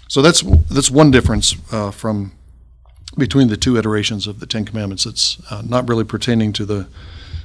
So 0.09 0.21
that's 0.21 0.43
that's 0.69 0.91
one 0.91 1.11
difference 1.11 1.55
uh, 1.73 1.91
from 1.91 2.33
between 3.17 3.49
the 3.49 3.57
two 3.57 3.77
iterations 3.77 4.27
of 4.27 4.41
the 4.41 4.47
Ten 4.47 4.65
Commandments. 4.65 5.07
It's 5.07 5.41
uh, 5.51 5.63
not 5.65 5.89
really 5.89 6.05
pertaining 6.05 6.53
to 6.55 6.65
the 6.65 6.89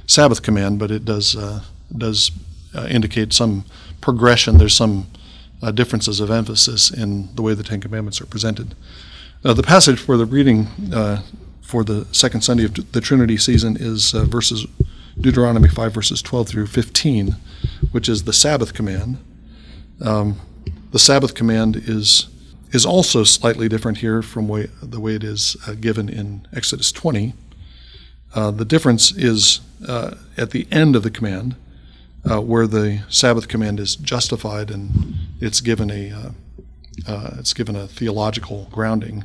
Sabbath 0.06 0.42
command, 0.42 0.78
but 0.78 0.90
it 0.90 1.04
does 1.04 1.36
uh, 1.36 1.62
does 1.96 2.30
uh, 2.74 2.86
indicate 2.90 3.32
some 3.32 3.64
progression. 4.00 4.58
There's 4.58 4.76
some 4.76 5.06
differences 5.74 6.20
of 6.20 6.30
emphasis 6.30 6.88
in 6.88 7.34
the 7.34 7.42
way 7.42 7.52
the 7.52 7.64
Ten 7.64 7.80
Commandments 7.80 8.20
are 8.20 8.26
presented. 8.26 8.76
the 9.42 9.62
passage 9.62 9.98
for 9.98 10.16
the 10.16 10.24
reading 10.26 10.68
for 11.68 11.84
the 11.84 12.06
second 12.12 12.40
Sunday 12.40 12.64
of 12.64 12.92
the 12.92 13.00
Trinity 13.00 13.36
season 13.36 13.76
is 13.78 14.14
uh, 14.14 14.24
verses 14.24 14.66
Deuteronomy 15.20 15.68
5 15.68 15.92
verses 15.92 16.22
12 16.22 16.48
through 16.48 16.66
15, 16.66 17.36
which 17.92 18.08
is 18.08 18.24
the 18.24 18.32
Sabbath 18.32 18.72
command. 18.72 19.18
Um, 20.00 20.40
the 20.92 20.98
Sabbath 20.98 21.34
command 21.34 21.76
is 21.76 22.28
is 22.70 22.86
also 22.86 23.22
slightly 23.22 23.68
different 23.68 23.98
here 23.98 24.22
from 24.22 24.48
way, 24.48 24.68
the 24.82 25.00
way 25.00 25.14
it 25.14 25.24
is 25.24 25.56
uh, 25.66 25.74
given 25.74 26.08
in 26.08 26.46
Exodus 26.54 26.92
20. 26.92 27.34
Uh, 28.34 28.50
the 28.50 28.64
difference 28.64 29.10
is 29.10 29.60
uh, 29.86 30.14
at 30.36 30.50
the 30.50 30.66
end 30.70 30.94
of 30.94 31.02
the 31.02 31.10
command, 31.10 31.54
uh, 32.30 32.40
where 32.40 32.66
the 32.66 33.02
Sabbath 33.08 33.48
command 33.48 33.78
is 33.78 33.96
justified 33.96 34.70
and 34.70 35.14
it's 35.40 35.60
given 35.60 35.90
a 35.90 36.32
uh, 37.06 37.30
it's 37.38 37.52
given 37.52 37.76
a 37.76 37.86
theological 37.86 38.68
grounding. 38.72 39.24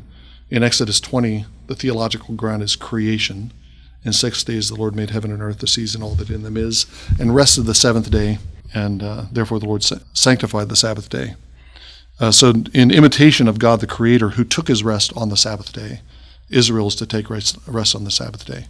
In 0.53 0.61
Exodus 0.61 0.99
20, 0.99 1.47
the 1.65 1.73
theological 1.73 2.35
ground 2.35 2.61
is 2.61 2.75
creation. 2.75 3.51
In 4.05 4.13
six 4.13 4.43
days 4.43 4.69
the 4.69 4.75
Lord 4.75 4.95
made 4.95 5.09
heaven 5.09 5.31
and 5.31 5.41
earth, 5.41 5.57
the 5.57 5.65
seas 5.65 5.95
and 5.95 6.03
all 6.03 6.13
that 6.13 6.29
in 6.29 6.43
them 6.43 6.57
is, 6.57 6.85
and 7.19 7.33
rested 7.33 7.63
the 7.63 7.73
seventh 7.73 8.11
day, 8.11 8.37
and 8.71 9.01
uh, 9.01 9.25
therefore 9.31 9.59
the 9.59 9.65
Lord 9.65 9.83
sanctified 10.13 10.69
the 10.69 10.75
Sabbath 10.75 11.09
day. 11.09 11.33
Uh, 12.19 12.29
so, 12.29 12.53
in 12.71 12.91
imitation 12.91 13.47
of 13.47 13.57
God 13.57 13.79
the 13.79 13.87
Creator, 13.87 14.29
who 14.29 14.43
took 14.43 14.67
his 14.67 14.83
rest 14.83 15.11
on 15.17 15.29
the 15.29 15.35
Sabbath 15.35 15.73
day, 15.73 16.01
Israel 16.51 16.89
is 16.89 16.95
to 16.97 17.07
take 17.07 17.31
rest, 17.31 17.57
rest 17.65 17.95
on 17.95 18.03
the 18.03 18.11
Sabbath 18.11 18.45
day. 18.45 18.67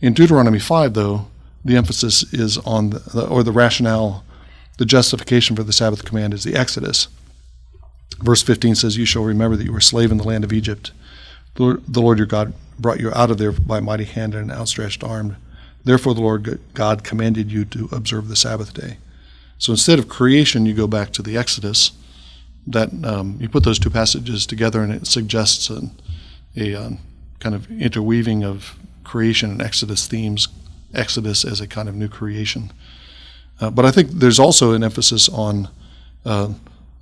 In 0.00 0.14
Deuteronomy 0.14 0.58
5, 0.58 0.94
though, 0.94 1.26
the 1.62 1.76
emphasis 1.76 2.32
is 2.32 2.56
on 2.56 2.90
the, 2.90 3.26
or 3.28 3.42
the 3.42 3.52
rationale, 3.52 4.24
the 4.78 4.86
justification 4.86 5.54
for 5.54 5.64
the 5.64 5.74
Sabbath 5.74 6.02
command 6.06 6.32
is 6.32 6.44
the 6.44 6.56
Exodus. 6.56 7.08
Verse 8.20 8.42
15 8.42 8.74
says, 8.74 8.96
You 8.96 9.04
shall 9.04 9.24
remember 9.24 9.56
that 9.56 9.64
you 9.64 9.72
were 9.72 9.78
a 9.78 9.82
slave 9.82 10.10
in 10.10 10.16
the 10.16 10.24
land 10.24 10.44
of 10.44 10.52
Egypt. 10.54 10.92
The 11.60 12.00
Lord 12.00 12.18
your 12.18 12.26
God 12.26 12.54
brought 12.78 13.00
you 13.00 13.10
out 13.12 13.30
of 13.30 13.38
there 13.38 13.52
by 13.52 13.80
mighty 13.80 14.04
hand 14.04 14.34
and 14.34 14.50
an 14.50 14.56
outstretched 14.56 15.04
arm. 15.04 15.36
Therefore, 15.84 16.14
the 16.14 16.22
Lord 16.22 16.60
God 16.74 17.04
commanded 17.04 17.52
you 17.52 17.64
to 17.66 17.88
observe 17.92 18.28
the 18.28 18.36
Sabbath 18.36 18.74
day. 18.74 18.96
So 19.58 19.72
instead 19.72 19.98
of 19.98 20.08
creation, 20.08 20.64
you 20.64 20.74
go 20.74 20.86
back 20.86 21.12
to 21.12 21.22
the 21.22 21.36
Exodus. 21.36 21.92
That 22.66 22.90
um, 23.04 23.38
you 23.40 23.48
put 23.48 23.64
those 23.64 23.78
two 23.78 23.90
passages 23.90 24.46
together, 24.46 24.82
and 24.82 24.92
it 24.92 25.06
suggests 25.06 25.70
a, 25.70 25.82
a 26.56 26.74
uh, 26.74 26.90
kind 27.40 27.54
of 27.54 27.70
interweaving 27.70 28.44
of 28.44 28.76
creation 29.04 29.50
and 29.50 29.62
Exodus 29.62 30.06
themes. 30.06 30.48
Exodus 30.94 31.44
as 31.44 31.60
a 31.60 31.66
kind 31.66 31.88
of 31.88 31.94
new 31.94 32.08
creation. 32.08 32.72
Uh, 33.60 33.70
but 33.70 33.84
I 33.84 33.90
think 33.90 34.10
there's 34.10 34.38
also 34.38 34.72
an 34.72 34.82
emphasis 34.82 35.28
on 35.28 35.68
uh, 36.24 36.54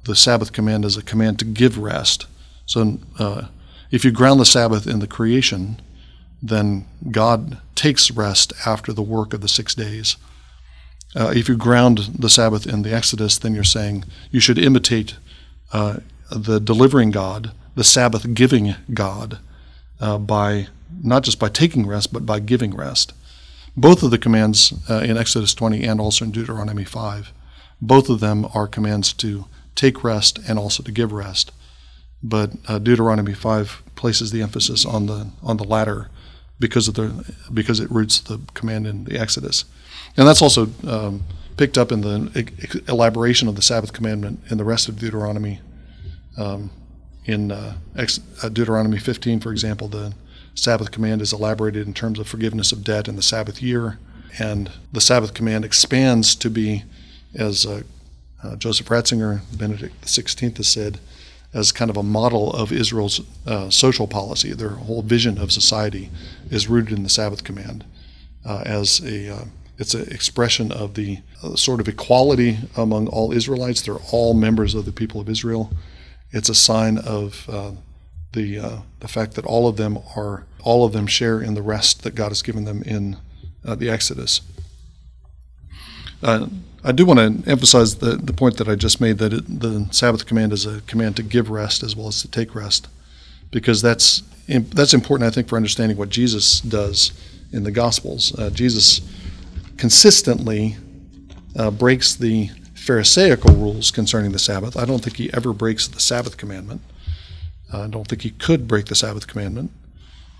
the 0.04 0.16
Sabbath 0.16 0.52
command 0.52 0.84
as 0.84 0.96
a 0.96 1.02
command 1.02 1.38
to 1.38 1.44
give 1.44 1.78
rest. 1.78 2.26
So 2.66 2.98
uh, 3.18 3.46
if 3.90 4.04
you 4.04 4.10
ground 4.10 4.40
the 4.40 4.44
Sabbath 4.44 4.86
in 4.86 4.98
the 4.98 5.06
creation, 5.06 5.80
then 6.42 6.86
God 7.10 7.58
takes 7.74 8.10
rest 8.10 8.52
after 8.66 8.92
the 8.92 9.02
work 9.02 9.32
of 9.32 9.40
the 9.40 9.48
six 9.48 9.74
days. 9.74 10.16
Uh, 11.16 11.32
if 11.34 11.48
you 11.48 11.56
ground 11.56 11.98
the 12.18 12.28
Sabbath 12.28 12.66
in 12.66 12.82
the 12.82 12.94
Exodus, 12.94 13.38
then 13.38 13.54
you're 13.54 13.64
saying 13.64 14.04
you 14.30 14.40
should 14.40 14.58
imitate 14.58 15.16
uh, 15.72 15.98
the 16.30 16.60
delivering 16.60 17.10
God, 17.10 17.52
the 17.74 17.84
Sabbath 17.84 18.34
giving 18.34 18.74
God, 18.92 19.38
uh, 20.00 20.18
by 20.18 20.68
not 21.02 21.22
just 21.22 21.38
by 21.38 21.48
taking 21.48 21.86
rest, 21.86 22.12
but 22.12 22.26
by 22.26 22.40
giving 22.40 22.74
rest. 22.74 23.12
Both 23.76 24.02
of 24.02 24.10
the 24.10 24.18
commands 24.18 24.74
uh, 24.90 25.00
in 25.00 25.16
Exodus 25.16 25.54
20 25.54 25.84
and 25.84 26.00
also 26.00 26.24
in 26.24 26.30
Deuteronomy 26.30 26.84
5, 26.84 27.32
both 27.80 28.08
of 28.08 28.20
them 28.20 28.46
are 28.54 28.66
commands 28.66 29.12
to 29.14 29.46
take 29.74 30.02
rest 30.02 30.38
and 30.48 30.58
also 30.58 30.82
to 30.82 30.92
give 30.92 31.12
rest. 31.12 31.52
But 32.22 32.52
uh, 32.66 32.78
Deuteronomy 32.78 33.34
5 33.34 33.82
places 33.94 34.30
the 34.30 34.42
emphasis 34.42 34.84
on 34.84 35.06
the 35.06 35.28
on 35.42 35.56
the 35.56 35.64
latter 35.64 36.08
because 36.58 36.88
of 36.88 36.94
the 36.94 37.34
because 37.52 37.80
it 37.80 37.90
roots 37.90 38.20
the 38.20 38.40
command 38.54 38.86
in 38.86 39.04
the 39.04 39.18
Exodus, 39.18 39.64
and 40.16 40.26
that's 40.26 40.42
also 40.42 40.68
um, 40.86 41.24
picked 41.56 41.78
up 41.78 41.92
in 41.92 42.00
the 42.00 42.82
elaboration 42.88 43.48
of 43.48 43.56
the 43.56 43.62
Sabbath 43.62 43.92
commandment 43.92 44.40
in 44.50 44.58
the 44.58 44.64
rest 44.64 44.88
of 44.88 44.98
Deuteronomy. 44.98 45.60
Um, 46.36 46.70
in 47.24 47.52
uh, 47.52 47.76
uh, 47.94 48.48
Deuteronomy 48.48 48.98
15, 48.98 49.40
for 49.40 49.52
example, 49.52 49.86
the 49.86 50.14
Sabbath 50.54 50.90
command 50.90 51.20
is 51.20 51.32
elaborated 51.32 51.86
in 51.86 51.92
terms 51.92 52.18
of 52.18 52.26
forgiveness 52.26 52.72
of 52.72 52.82
debt 52.82 53.06
in 53.06 53.16
the 53.16 53.22
Sabbath 53.22 53.60
year, 53.62 53.98
and 54.38 54.72
the 54.92 55.00
Sabbath 55.00 55.34
command 55.34 55.64
expands 55.64 56.34
to 56.36 56.48
be, 56.48 56.84
as 57.34 57.66
uh, 57.66 57.82
uh 58.42 58.56
Joseph 58.56 58.88
Ratzinger, 58.88 59.42
Benedict 59.56 60.00
XVI, 60.02 60.56
has 60.56 60.68
said, 60.68 61.00
as 61.54 61.72
kind 61.72 61.90
of 61.90 61.96
a 61.96 62.02
model 62.02 62.52
of 62.52 62.72
Israel's 62.72 63.20
uh, 63.46 63.70
social 63.70 64.06
policy. 64.06 64.52
Their 64.52 64.70
whole 64.70 65.02
vision 65.02 65.38
of 65.38 65.50
society 65.50 66.10
is 66.50 66.68
rooted 66.68 66.96
in 66.96 67.02
the 67.02 67.08
Sabbath 67.08 67.44
command 67.44 67.84
uh, 68.44 68.62
as 68.64 69.00
a 69.00 69.34
uh, 69.34 69.44
it's 69.78 69.94
an 69.94 70.12
expression 70.12 70.72
of 70.72 70.94
the 70.94 71.18
uh, 71.42 71.54
sort 71.54 71.80
of 71.80 71.86
equality 71.86 72.58
among 72.76 73.06
all 73.08 73.32
Israelites. 73.32 73.80
They're 73.80 73.94
all 74.10 74.34
members 74.34 74.74
of 74.74 74.84
the 74.84 74.92
people 74.92 75.20
of 75.20 75.28
Israel. 75.28 75.72
It's 76.32 76.48
a 76.48 76.54
sign 76.54 76.98
of 76.98 77.48
uh, 77.48 77.72
the 78.32 78.58
uh, 78.58 78.78
the 79.00 79.08
fact 79.08 79.34
that 79.34 79.46
all 79.46 79.68
of 79.68 79.76
them 79.76 79.98
are 80.16 80.46
all 80.62 80.84
of 80.84 80.92
them 80.92 81.06
share 81.06 81.40
in 81.40 81.54
the 81.54 81.62
rest 81.62 82.02
that 82.02 82.14
God 82.14 82.28
has 82.28 82.42
given 82.42 82.64
them 82.64 82.82
in 82.82 83.16
the 83.64 83.90
Exodus. 83.90 84.40
I 86.84 86.92
do 86.92 87.04
want 87.04 87.18
to 87.18 87.50
emphasize 87.50 87.96
the, 87.96 88.16
the 88.16 88.32
point 88.32 88.56
that 88.58 88.68
I 88.68 88.74
just 88.74 89.00
made 89.00 89.18
that 89.18 89.32
it, 89.32 89.60
the 89.60 89.88
Sabbath 89.90 90.26
command 90.26 90.52
is 90.52 90.64
a 90.64 90.80
command 90.82 91.16
to 91.16 91.22
give 91.22 91.50
rest 91.50 91.82
as 91.82 91.96
well 91.96 92.08
as 92.08 92.22
to 92.22 92.28
take 92.28 92.54
rest, 92.54 92.88
because 93.50 93.82
that's 93.82 94.22
that's 94.46 94.94
important, 94.94 95.28
I 95.28 95.30
think, 95.30 95.48
for 95.48 95.56
understanding 95.56 95.98
what 95.98 96.08
Jesus 96.08 96.60
does 96.60 97.12
in 97.52 97.64
the 97.64 97.70
Gospels. 97.70 98.38
Uh, 98.38 98.48
Jesus 98.50 99.00
consistently 99.76 100.76
uh, 101.56 101.70
breaks 101.70 102.14
the 102.14 102.50
Pharisaical 102.74 103.54
rules 103.54 103.90
concerning 103.90 104.32
the 104.32 104.38
Sabbath. 104.38 104.76
I 104.76 104.86
don't 104.86 105.04
think 105.04 105.16
he 105.16 105.30
ever 105.34 105.52
breaks 105.52 105.86
the 105.86 106.00
Sabbath 106.00 106.38
commandment. 106.38 106.80
Uh, 107.72 107.82
I 107.82 107.88
don't 107.88 108.08
think 108.08 108.22
he 108.22 108.30
could 108.30 108.66
break 108.66 108.86
the 108.86 108.94
Sabbath 108.94 109.26
commandment 109.26 109.70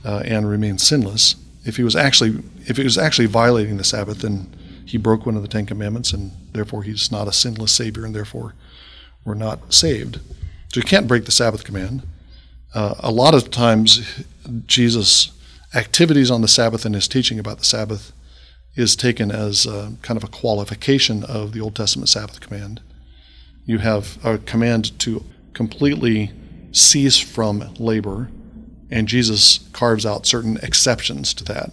uh, 0.05 0.23
and 0.25 0.49
remain 0.49 0.79
sinless. 0.79 1.37
If 1.65 1.77
he 1.77 1.83
was 1.83 1.95
actually 1.95 2.43
if 2.67 2.77
he 2.79 2.85
was 2.85 2.97
actually 2.97 3.27
violating 3.27 3.77
the 3.77 3.85
Sabbath, 3.85 4.21
then 4.21 4.51
he 4.89 4.97
broke 4.97 5.27
one 5.27 5.37
of 5.37 5.43
the 5.43 5.49
Ten 5.49 5.67
Commandments, 5.67 6.15
and 6.15 6.33
therefore 6.53 6.83
he's 6.83 7.13
not 7.13 7.29
a 7.29 7.33
sinless 7.33 7.73
Savior, 7.73 8.07
and 8.07 8.15
therefore 8.15 8.55
we're 9.23 9.35
not 9.35 9.75
saved. 9.75 10.19
So 10.73 10.81
you 10.81 10.83
can't 10.83 11.07
break 11.07 11.27
the 11.27 11.31
Sabbath 11.31 11.63
command. 11.63 12.05
Uh, 12.75 12.95
a 13.01 13.11
lot 13.11 13.35
of 13.35 13.51
times, 13.51 14.25
Jesus' 14.65 15.31
activities 15.75 16.31
on 16.31 16.41
the 16.41 16.49
Sabbath 16.49 16.87
and 16.87 16.95
his 16.95 17.07
teaching 17.07 17.39
about 17.39 17.59
the 17.59 17.67
Sabbath 17.67 18.13
is 18.77 18.97
taken 18.97 19.31
as 19.31 19.67
a, 19.67 19.93
kind 20.01 20.17
of 20.17 20.25
a 20.25 20.33
qualification 20.33 21.23
of 21.23 21.53
the 21.53 21.61
Old 21.61 21.77
Testament 21.77 22.09
Sabbath 22.09 22.41
command. 22.41 22.81
You 23.67 23.79
have 23.79 24.19
a 24.25 24.39
command 24.39 24.99
to 25.01 25.23
completely 25.53 26.33
cease 26.73 27.19
from 27.19 27.75
labor, 27.79 28.31
and 28.91 29.07
Jesus 29.07 29.59
carves 29.75 30.07
out 30.07 30.25
certain 30.25 30.57
exceptions 30.63 31.35
to 31.35 31.45
that. 31.45 31.73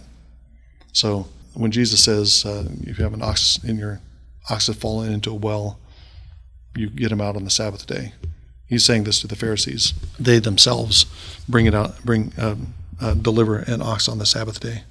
So 0.92 1.28
when 1.56 1.70
Jesus 1.70 2.04
says, 2.04 2.44
uh, 2.44 2.68
if 2.82 2.98
you 2.98 3.04
have 3.04 3.14
an 3.14 3.22
ox 3.22 3.58
in 3.64 3.78
your 3.78 4.00
ox 4.50 4.66
has 4.66 4.76
fallen 4.76 5.12
into 5.12 5.30
a 5.30 5.34
well, 5.34 5.78
you 6.76 6.90
get 6.90 7.10
him 7.10 7.20
out 7.20 7.36
on 7.36 7.44
the 7.44 7.50
Sabbath 7.50 7.86
day. 7.86 8.12
He's 8.66 8.84
saying 8.84 9.04
this 9.04 9.20
to 9.20 9.26
the 9.26 9.36
Pharisees. 9.36 9.94
They 10.18 10.38
themselves 10.38 11.06
bring 11.48 11.66
it 11.66 11.74
out, 11.74 12.04
bring 12.04 12.32
um, 12.36 12.74
uh, 13.00 13.14
deliver 13.14 13.58
an 13.58 13.80
ox 13.80 14.08
on 14.08 14.18
the 14.18 14.26
Sabbath 14.26 14.60
day, 14.60 14.82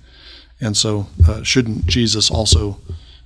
and 0.60 0.76
so 0.78 1.08
uh, 1.28 1.44
shouldn't 1.44 1.86
Jesus 1.86 2.32
also 2.32 2.80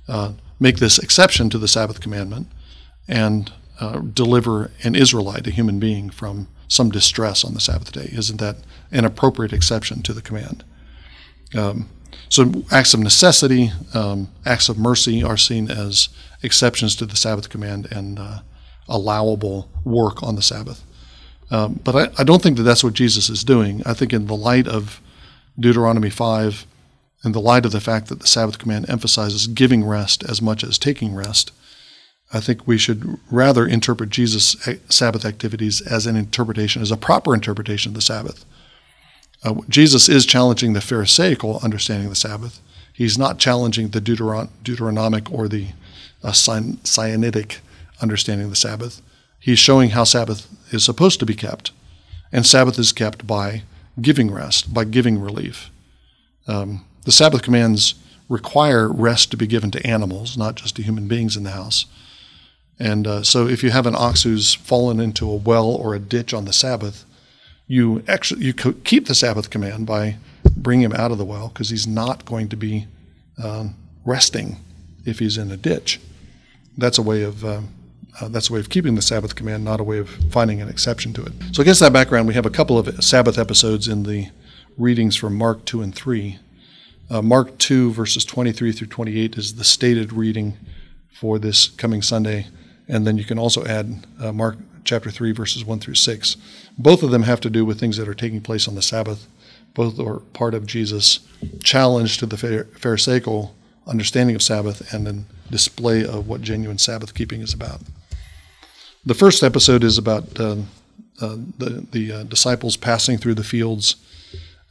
uh, 0.08 0.32
make 0.58 0.78
this 0.78 0.98
exception 0.98 1.50
to 1.50 1.58
the 1.58 1.68
Sabbath 1.68 2.00
commandment 2.00 2.48
and 3.06 3.52
uh, 3.78 4.00
deliver 4.00 4.70
an 4.82 4.94
Israelite, 4.94 5.46
a 5.46 5.50
human 5.50 5.78
being, 5.78 6.10
from 6.10 6.48
some 6.68 6.90
distress 6.90 7.44
on 7.44 7.54
the 7.54 7.60
Sabbath 7.60 7.92
day? 7.92 8.10
Isn't 8.12 8.40
that 8.40 8.56
an 8.90 9.04
appropriate 9.04 9.52
exception 9.52 10.02
to 10.02 10.12
the 10.12 10.22
command? 10.22 10.64
Um, 11.54 11.88
so 12.28 12.64
acts 12.70 12.94
of 12.94 13.00
necessity, 13.00 13.72
um, 13.94 14.28
acts 14.44 14.68
of 14.68 14.78
mercy 14.78 15.22
are 15.22 15.36
seen 15.36 15.70
as 15.70 16.08
exceptions 16.42 16.96
to 16.96 17.06
the 17.06 17.16
Sabbath 17.16 17.48
command 17.48 17.88
and 17.90 18.18
uh, 18.18 18.40
allowable 18.88 19.68
work 19.84 20.22
on 20.22 20.36
the 20.36 20.42
Sabbath. 20.42 20.84
Um, 21.50 21.80
but 21.84 21.96
I, 21.96 22.20
I, 22.20 22.24
don't 22.24 22.42
think 22.42 22.56
that 22.58 22.62
that's 22.62 22.84
what 22.84 22.94
Jesus 22.94 23.28
is 23.28 23.42
doing. 23.42 23.82
I 23.84 23.92
think 23.92 24.12
in 24.12 24.26
the 24.26 24.36
light 24.36 24.68
of 24.68 25.00
Deuteronomy 25.58 26.10
5, 26.10 26.64
in 27.24 27.32
the 27.32 27.40
light 27.40 27.66
of 27.66 27.72
the 27.72 27.80
fact 27.80 28.08
that 28.08 28.20
the 28.20 28.26
Sabbath 28.26 28.58
command 28.58 28.88
emphasizes 28.88 29.48
giving 29.48 29.84
rest 29.84 30.22
as 30.22 30.40
much 30.40 30.62
as 30.62 30.78
taking 30.78 31.14
rest, 31.14 31.50
I 32.32 32.40
think 32.40 32.66
we 32.66 32.78
should 32.78 33.18
rather 33.30 33.66
interpret 33.66 34.10
Jesus' 34.10 34.56
Sabbath 34.88 35.24
activities 35.24 35.80
as 35.80 36.06
an 36.06 36.16
interpretation, 36.16 36.80
as 36.80 36.92
a 36.92 36.96
proper 36.96 37.34
interpretation 37.34 37.90
of 37.90 37.94
the 37.94 38.00
Sabbath. 38.00 38.44
Uh, 39.42 39.54
Jesus 39.68 40.08
is 40.08 40.26
challenging 40.26 40.72
the 40.72 40.80
Pharisaical 40.80 41.60
understanding 41.62 42.06
of 42.06 42.12
the 42.12 42.16
Sabbath. 42.16 42.60
He's 42.92 43.16
not 43.16 43.38
challenging 43.38 43.88
the 43.88 44.00
Deuteron- 44.00 44.50
Deuteronomic 44.62 45.32
or 45.32 45.48
the 45.48 45.68
uh, 46.22 46.32
Sinaitic 46.32 47.58
understanding 48.02 48.44
of 48.44 48.50
the 48.50 48.56
Sabbath. 48.56 49.00
He's 49.38 49.58
showing 49.58 49.90
how 49.90 50.04
Sabbath 50.04 50.46
is 50.70 50.84
supposed 50.84 51.18
to 51.20 51.26
be 51.26 51.34
kept. 51.34 51.72
And 52.30 52.46
Sabbath 52.46 52.78
is 52.78 52.92
kept 52.92 53.26
by 53.26 53.62
giving 54.00 54.30
rest, 54.30 54.72
by 54.72 54.84
giving 54.84 55.18
relief. 55.18 55.70
Um, 56.46 56.84
the 57.04 57.12
Sabbath 57.12 57.42
commands 57.42 57.94
require 58.28 58.88
rest 58.88 59.30
to 59.30 59.36
be 59.36 59.46
given 59.46 59.70
to 59.72 59.86
animals, 59.86 60.36
not 60.36 60.54
just 60.54 60.76
to 60.76 60.82
human 60.82 61.08
beings 61.08 61.36
in 61.36 61.42
the 61.42 61.50
house. 61.50 61.86
And 62.78 63.06
uh, 63.06 63.22
so 63.22 63.48
if 63.48 63.62
you 63.62 63.70
have 63.70 63.86
an 63.86 63.96
ox 63.96 64.22
who's 64.22 64.54
fallen 64.54 65.00
into 65.00 65.28
a 65.28 65.36
well 65.36 65.68
or 65.68 65.94
a 65.94 65.98
ditch 65.98 66.32
on 66.32 66.44
the 66.44 66.52
Sabbath, 66.52 67.04
you 67.70 68.02
actually 68.08 68.44
you 68.44 68.52
keep 68.52 69.06
the 69.06 69.14
Sabbath 69.14 69.48
command 69.48 69.86
by 69.86 70.16
bringing 70.56 70.84
him 70.84 70.92
out 70.92 71.12
of 71.12 71.18
the 71.18 71.24
well 71.24 71.46
because 71.48 71.70
he's 71.70 71.86
not 71.86 72.24
going 72.24 72.48
to 72.48 72.56
be 72.56 72.88
um, 73.40 73.76
resting 74.04 74.56
if 75.04 75.20
he's 75.20 75.38
in 75.38 75.52
a 75.52 75.56
ditch. 75.56 76.00
That's 76.76 76.98
a 76.98 77.02
way 77.02 77.22
of 77.22 77.44
um, 77.44 77.68
uh, 78.20 78.28
that's 78.28 78.50
a 78.50 78.52
way 78.52 78.58
of 78.58 78.70
keeping 78.70 78.96
the 78.96 79.02
Sabbath 79.02 79.36
command, 79.36 79.64
not 79.64 79.78
a 79.78 79.84
way 79.84 79.98
of 79.98 80.10
finding 80.32 80.60
an 80.60 80.68
exception 80.68 81.12
to 81.12 81.22
it. 81.22 81.32
So 81.52 81.62
against 81.62 81.78
that 81.78 81.92
background, 81.92 82.26
we 82.26 82.34
have 82.34 82.44
a 82.44 82.50
couple 82.50 82.76
of 82.76 83.04
Sabbath 83.04 83.38
episodes 83.38 83.86
in 83.86 84.02
the 84.02 84.30
readings 84.76 85.14
from 85.14 85.36
Mark 85.36 85.64
two 85.64 85.80
and 85.80 85.94
three. 85.94 86.40
Uh, 87.08 87.22
Mark 87.22 87.56
two 87.58 87.92
verses 87.92 88.24
twenty 88.24 88.50
three 88.50 88.72
through 88.72 88.88
twenty 88.88 89.20
eight 89.20 89.38
is 89.38 89.54
the 89.54 89.64
stated 89.64 90.12
reading 90.12 90.56
for 91.12 91.38
this 91.38 91.68
coming 91.68 92.02
Sunday, 92.02 92.48
and 92.88 93.06
then 93.06 93.16
you 93.16 93.24
can 93.24 93.38
also 93.38 93.64
add 93.64 94.08
uh, 94.18 94.32
Mark 94.32 94.56
chapter 94.84 95.10
3, 95.10 95.32
verses 95.32 95.64
1 95.64 95.80
through 95.80 95.94
6. 95.94 96.36
Both 96.78 97.02
of 97.02 97.10
them 97.10 97.24
have 97.24 97.40
to 97.40 97.50
do 97.50 97.64
with 97.64 97.78
things 97.78 97.96
that 97.96 98.08
are 98.08 98.14
taking 98.14 98.40
place 98.40 98.66
on 98.68 98.74
the 98.74 98.82
Sabbath. 98.82 99.26
Both 99.74 99.98
are 99.98 100.20
part 100.32 100.54
of 100.54 100.66
Jesus' 100.66 101.20
challenge 101.62 102.18
to 102.18 102.26
the 102.26 102.66
Pharisaical 102.78 103.54
understanding 103.86 104.36
of 104.36 104.42
Sabbath 104.42 104.92
and 104.92 105.06
then 105.06 105.26
display 105.50 106.04
of 106.04 106.28
what 106.28 106.42
genuine 106.42 106.78
Sabbath 106.78 107.14
keeping 107.14 107.40
is 107.40 107.52
about. 107.52 107.80
The 109.04 109.14
first 109.14 109.42
episode 109.42 109.82
is 109.82 109.96
about 109.96 110.38
uh, 110.38 110.56
uh, 111.20 111.36
the 111.58 111.86
the 111.90 112.12
uh, 112.12 112.22
disciples 112.24 112.76
passing 112.76 113.18
through 113.18 113.34
the 113.34 113.44
fields, 113.44 113.96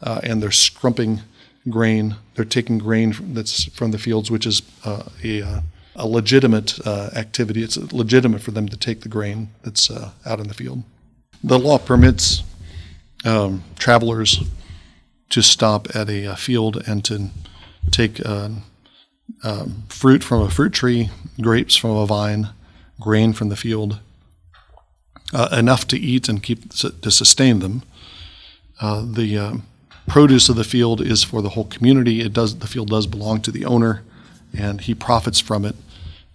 uh, 0.01 0.21
and 0.23 0.41
they're 0.41 0.49
scrumping 0.49 1.21
grain. 1.69 2.15
They're 2.35 2.45
taking 2.45 2.77
grain 2.77 3.15
that's 3.33 3.65
from 3.65 3.91
the 3.91 3.97
fields, 3.97 4.29
which 4.29 4.45
is 4.45 4.61
uh, 4.85 5.03
a 5.23 5.41
uh, 5.41 5.61
a 6.00 6.08
legitimate 6.08 6.79
activity. 6.88 7.62
It's 7.62 7.77
legitimate 7.91 8.41
for 8.41 8.51
them 8.51 8.68
to 8.70 8.77
take 8.77 9.01
the 9.01 9.10
grain 9.10 9.50
that's 9.63 9.91
out 10.25 10.39
in 10.39 10.48
the 10.48 10.53
field. 10.53 10.84
The 11.44 11.60
law 11.60 11.77
permits 11.77 12.44
um, 13.25 13.63
travelers 13.77 14.44
to 15.29 15.41
stop 15.41 15.96
at 15.96 16.10
a, 16.10 16.25
a, 16.25 16.36
field 16.36 16.82
and 16.88 17.03
to 17.06 17.29
take 17.91 18.25
um, 18.25 18.63
fruit 19.89 20.24
from 20.24 20.41
a 20.41 20.50
fruit 20.50 20.74
tree, 20.74 21.10
grapes 21.39 21.75
from 21.75 21.91
a 21.91 22.06
vine, 22.06 22.50
grain 23.00 23.34
from 23.34 23.50
the 23.50 23.56
field, 23.56 24.00
uh, 25.34 25.50
enough 25.51 25.88
to 25.88 25.98
eat 25.98 26.27
and 26.27 26.41
keep 26.41 26.70
to 26.74 27.12
sustain 27.12 27.60
them. 27.60 27.84
Uh, 28.82 29.06
the 29.06 29.38
uh, 29.38 29.53
produce 30.08 30.50
of 30.50 30.56
the 30.56 30.63
field 30.63 31.01
is 31.01 31.24
for 31.24 31.41
the 31.41 31.50
whole 31.50 31.65
community. 31.65 32.22
It 32.22 32.34
does 32.34 32.60
the 32.60 32.68
field 32.68 32.89
does 32.89 33.08
belong 33.08 33.41
to 33.41 33.51
the 33.51 33.65
owner, 33.65 34.01
and 34.58 34.82
he 34.82 34.96
profits 34.96 35.39
from 35.39 35.65
it. 35.65 35.75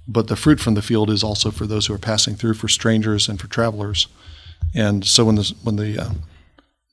But 0.06 0.28
the 0.28 0.36
fruit 0.36 0.60
from 0.60 0.74
the 0.74 0.82
field 0.82 1.10
is 1.10 1.24
also 1.24 1.50
for 1.50 1.66
those 1.66 1.86
who 1.86 1.94
are 1.94 1.98
passing 1.98 2.34
through, 2.34 2.54
for 2.54 2.68
strangers 2.68 3.28
and 3.28 3.40
for 3.40 3.48
travelers. 3.48 4.06
And 4.74 5.04
so 5.04 5.24
when 5.24 5.36
the 5.36 5.54
when 5.62 5.76
the 5.76 5.98
uh, 5.98 6.10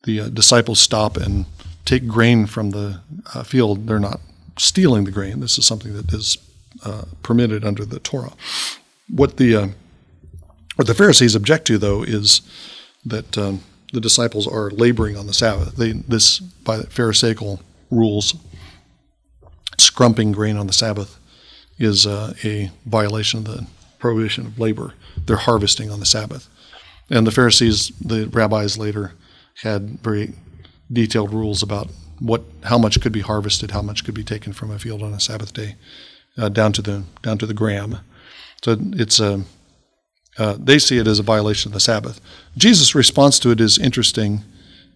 the 0.04 0.22
uh, 0.22 0.30
disciples 0.30 0.80
stop 0.80 1.18
and 1.18 1.46
take 1.86 2.08
grain 2.08 2.46
from 2.46 2.72
the 2.72 3.02
uh, 3.34 3.44
field, 3.44 3.88
they're 3.88 4.00
not 4.00 4.20
stealing 4.58 5.04
the 5.04 5.12
grain. 5.12 5.40
This 5.40 5.58
is 5.58 5.66
something 5.66 5.94
that 5.94 6.14
is 6.14 6.38
permitted 7.22 7.64
under 7.66 7.86
the 7.86 8.00
Torah. 8.00 8.34
What 9.10 9.38
the 9.38 9.74
what 10.76 10.88
the 10.88 10.96
Pharisees 10.96 11.36
object 11.36 11.68
to, 11.68 11.78
though, 11.78 12.04
is 12.04 12.42
that 13.06 13.38
um, 13.38 13.62
the 13.94 14.02
disciples 14.02 14.48
are 14.48 14.72
laboring 14.72 15.18
on 15.18 15.28
the 15.28 15.34
Sabbath. 15.34 15.76
They, 15.76 15.92
this, 15.92 16.40
by 16.40 16.78
the 16.78 16.88
Pharisaical 16.88 17.62
rules, 17.90 18.36
scrumping 19.78 20.32
grain 20.32 20.58
on 20.58 20.68
the 20.68 20.74
Sabbath 20.74 21.20
is 21.82 22.06
uh, 22.06 22.34
a 22.44 22.72
violation 22.86 23.40
of 23.40 23.46
the 23.46 23.68
prohibition 24.00 24.46
of 24.46 24.60
labor. 24.60 24.94
They're 25.26 25.36
harvesting 25.36 25.90
on 25.90 26.00
the 26.00 26.06
Sabbath. 26.06 26.48
And 27.10 27.28
the 27.28 27.32
Pharisees, 27.32 27.92
the 28.00 28.28
rabbis 28.28 28.78
later, 28.78 29.14
had 29.64 30.00
very 30.02 30.34
detailed 30.92 31.34
rules 31.34 31.62
about 31.62 31.90
what, 32.20 32.44
how 32.64 32.78
much 32.78 33.02
could 33.02 33.12
be 33.12 33.22
harvested, 33.22 33.72
how 33.72 33.82
much 33.82 34.06
could 34.06 34.14
be 34.14 34.24
taken 34.24 34.54
from 34.54 34.72
a 34.72 34.80
field 34.80 35.02
on 35.02 35.14
a 35.14 35.20
Sabbath 35.20 35.54
day, 35.54 35.76
uh, 36.38 36.50
down 36.50 36.72
to 36.74 36.82
the 36.82 37.04
down 37.22 37.38
to 37.40 37.46
the 37.46 37.54
gram. 37.54 37.98
So 38.64 38.78
it's 38.80 39.20
a 39.20 39.44
uh, 40.38 40.56
they 40.58 40.80
see 40.80 40.98
it 40.98 41.08
as 41.08 41.20
a 41.20 41.24
violation 41.24 41.70
of 41.70 41.74
the 41.74 41.80
Sabbath. 41.80 42.22
Jesus' 42.56 42.96
response 42.96 43.40
to 43.40 43.52
it 43.52 43.60
is 43.60 43.78
interesting. 43.78 44.44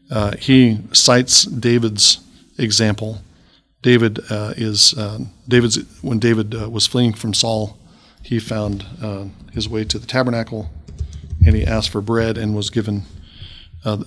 Uh, 0.09 0.35
he 0.37 0.79
cites 0.93 1.43
David's 1.43 2.19
example. 2.57 3.21
David 3.85 4.19
uh, 4.31 4.55
is 4.57 4.97
uh, 4.97 5.19
David's 5.47 5.77
when 6.01 6.17
David 6.17 6.55
uh, 6.55 6.67
was 6.71 6.87
fleeing 6.87 7.13
from 7.13 7.35
Saul, 7.35 7.77
he 8.23 8.39
found 8.39 8.83
uh, 8.99 9.25
his 9.53 9.69
way 9.69 9.83
to 9.83 9.99
the 9.99 10.07
tabernacle, 10.07 10.71
and 11.45 11.55
he 11.55 11.63
asked 11.63 11.91
for 11.91 12.01
bread 12.01 12.35
and 12.35 12.55
was 12.55 12.71
given 12.71 13.03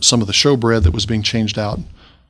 some 0.00 0.20
of 0.20 0.26
the 0.26 0.32
showbread 0.32 0.82
that 0.82 0.90
was 0.90 1.06
being 1.06 1.22
changed 1.22 1.56
out. 1.56 1.78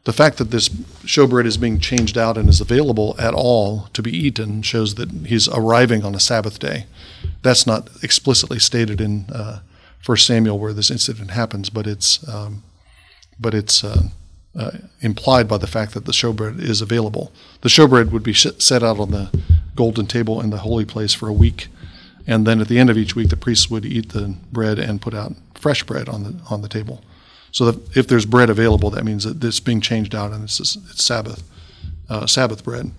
The 0.04 0.12
fact 0.12 0.36
that 0.36 0.50
this 0.50 0.68
showbread 0.68 1.46
is 1.46 1.56
being 1.56 1.80
changed 1.80 2.18
out 2.18 2.36
and 2.36 2.50
is 2.50 2.60
available 2.60 3.16
at 3.18 3.32
all 3.32 3.88
to 3.94 4.02
be 4.02 4.14
eaten 4.14 4.60
shows 4.60 4.96
that 4.96 5.10
he's 5.10 5.48
arriving 5.48 6.04
on 6.04 6.14
a 6.14 6.20
Sabbath 6.20 6.58
day 6.58 6.84
that's 7.40 7.66
not 7.66 7.88
explicitly 8.02 8.58
stated 8.58 9.00
in 9.00 9.24
First 10.00 10.26
Samuel 10.26 10.58
where 10.58 10.74
this 10.74 10.90
incident 10.90 11.30
happens, 11.30 11.70
but 11.70 11.86
it's 11.86 12.28
um, 12.28 12.62
but 13.40 13.54
it's 13.54 13.82
uh, 13.82 14.02
uh, 14.56 14.72
implied 15.00 15.48
by 15.48 15.58
the 15.58 15.66
fact 15.66 15.94
that 15.94 16.04
the 16.04 16.12
showbread 16.12 16.60
is 16.60 16.80
available. 16.80 17.32
The 17.60 17.68
showbread 17.68 18.10
would 18.10 18.22
be 18.22 18.34
set 18.34 18.82
out 18.82 18.98
on 18.98 19.10
the 19.10 19.30
golden 19.74 20.06
table 20.06 20.40
in 20.40 20.50
the 20.50 20.58
holy 20.58 20.84
place 20.84 21.14
for 21.14 21.28
a 21.28 21.32
week, 21.32 21.68
and 22.26 22.46
then 22.46 22.60
at 22.60 22.68
the 22.68 22.78
end 22.78 22.90
of 22.90 22.98
each 22.98 23.14
week, 23.14 23.28
the 23.28 23.36
priests 23.36 23.70
would 23.70 23.86
eat 23.86 24.10
the 24.10 24.36
bread 24.52 24.78
and 24.78 25.00
put 25.00 25.14
out 25.14 25.32
fresh 25.54 25.82
bread 25.84 26.08
on 26.08 26.24
the 26.24 26.40
on 26.50 26.62
the 26.62 26.68
table. 26.68 27.02
So 27.50 27.80
if 27.94 28.06
there's 28.06 28.26
bread 28.26 28.50
available, 28.50 28.90
that 28.90 29.04
means 29.04 29.24
that 29.24 29.42
it's 29.42 29.60
being 29.60 29.80
changed 29.80 30.14
out 30.14 30.32
and 30.32 30.44
it's, 30.44 30.60
it's 30.60 31.02
Sabbath 31.02 31.42
uh, 32.08 32.26
Sabbath 32.26 32.64
bread. 32.64 32.90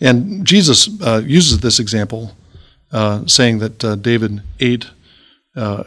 And 0.00 0.46
Jesus 0.46 0.88
uh, 1.00 1.22
uses 1.24 1.60
this 1.60 1.78
example 1.78 2.36
uh, 2.92 3.26
saying 3.26 3.58
that 3.60 3.84
uh, 3.84 3.96
David 3.96 4.42
ate 4.60 4.86
uh, 5.54 5.84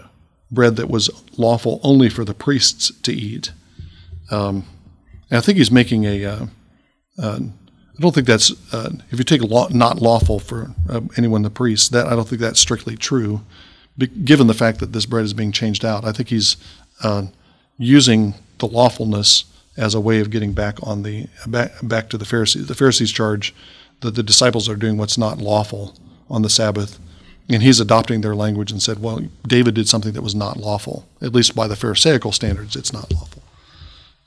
bread 0.52 0.76
that 0.78 0.90
was 0.90 1.10
lawful 1.38 1.80
only 1.84 2.10
for 2.10 2.26
the 2.26 2.34
priests 2.34 2.92
to 3.02 3.14
eat. 3.14 3.52
Um, 4.32 4.66
and 5.30 5.38
I 5.38 5.42
think 5.42 5.58
he's 5.58 5.72
making 5.72 6.06
a. 6.06 6.26
Uh, 6.26 6.46
uh, 7.18 7.40
I 7.42 8.02
don't 8.02 8.16
think 8.16 8.28
that's 8.28 8.52
if 9.12 9.18
you 9.18 9.24
take 9.26 9.42
law, 9.42 9.68
not 9.70 10.02
lawful 10.02 10.40
for 10.40 10.74
anyone 11.18 11.42
the 11.42 11.50
priest. 11.50 11.92
That 11.92 12.08
I 12.08 12.16
don't 12.16 12.28
think 12.28 12.40
that's 12.40 12.60
strictly 12.60 12.96
true, 12.96 13.42
given 14.24 14.48
the 14.48 14.54
fact 14.54 14.80
that 14.80 14.94
this 14.94 15.06
bread 15.06 15.26
is 15.26 15.34
being 15.34 15.52
changed 15.52 15.84
out. 15.84 16.06
I 16.06 16.14
think 16.14 16.30
he's 16.30 16.56
using 17.78 18.36
the 18.60 18.68
lawfulness 18.68 19.44
as 19.76 19.94
a 19.96 20.00
way 20.00 20.20
of 20.20 20.30
getting 20.30 20.54
back 20.54 20.78
on 20.82 21.04
the 21.04 21.28
back, 21.46 21.72
back 21.84 22.10
to 22.10 22.18
the 22.18 22.26
Pharisees. 22.26 22.68
The 22.68 22.76
Pharisees 22.76 23.12
charge 23.12 23.54
that 24.02 24.16
the 24.16 24.24
disciples 24.24 24.70
are 24.70 24.76
doing 24.76 24.98
what's 24.98 25.18
not 25.18 25.40
lawful 25.40 25.96
on 26.30 26.42
the 26.42 26.50
Sabbath. 26.50 27.00
And 27.50 27.64
he's 27.64 27.80
adopting 27.80 28.22
their 28.22 28.36
language 28.36 28.72
and 28.72 28.82
said, 28.82 29.02
well, 29.02 29.22
David 29.48 29.74
did 29.74 29.90
something 29.90 30.14
that 30.14 30.22
was 30.22 30.36
not 30.36 30.58
lawful. 30.58 31.08
At 31.22 31.34
least 31.34 31.56
by 31.56 31.68
the 31.68 31.76
Pharisaical 31.76 32.32
standards, 32.32 32.76
it's 32.76 32.94
not 32.94 33.12
lawful. 33.12 33.39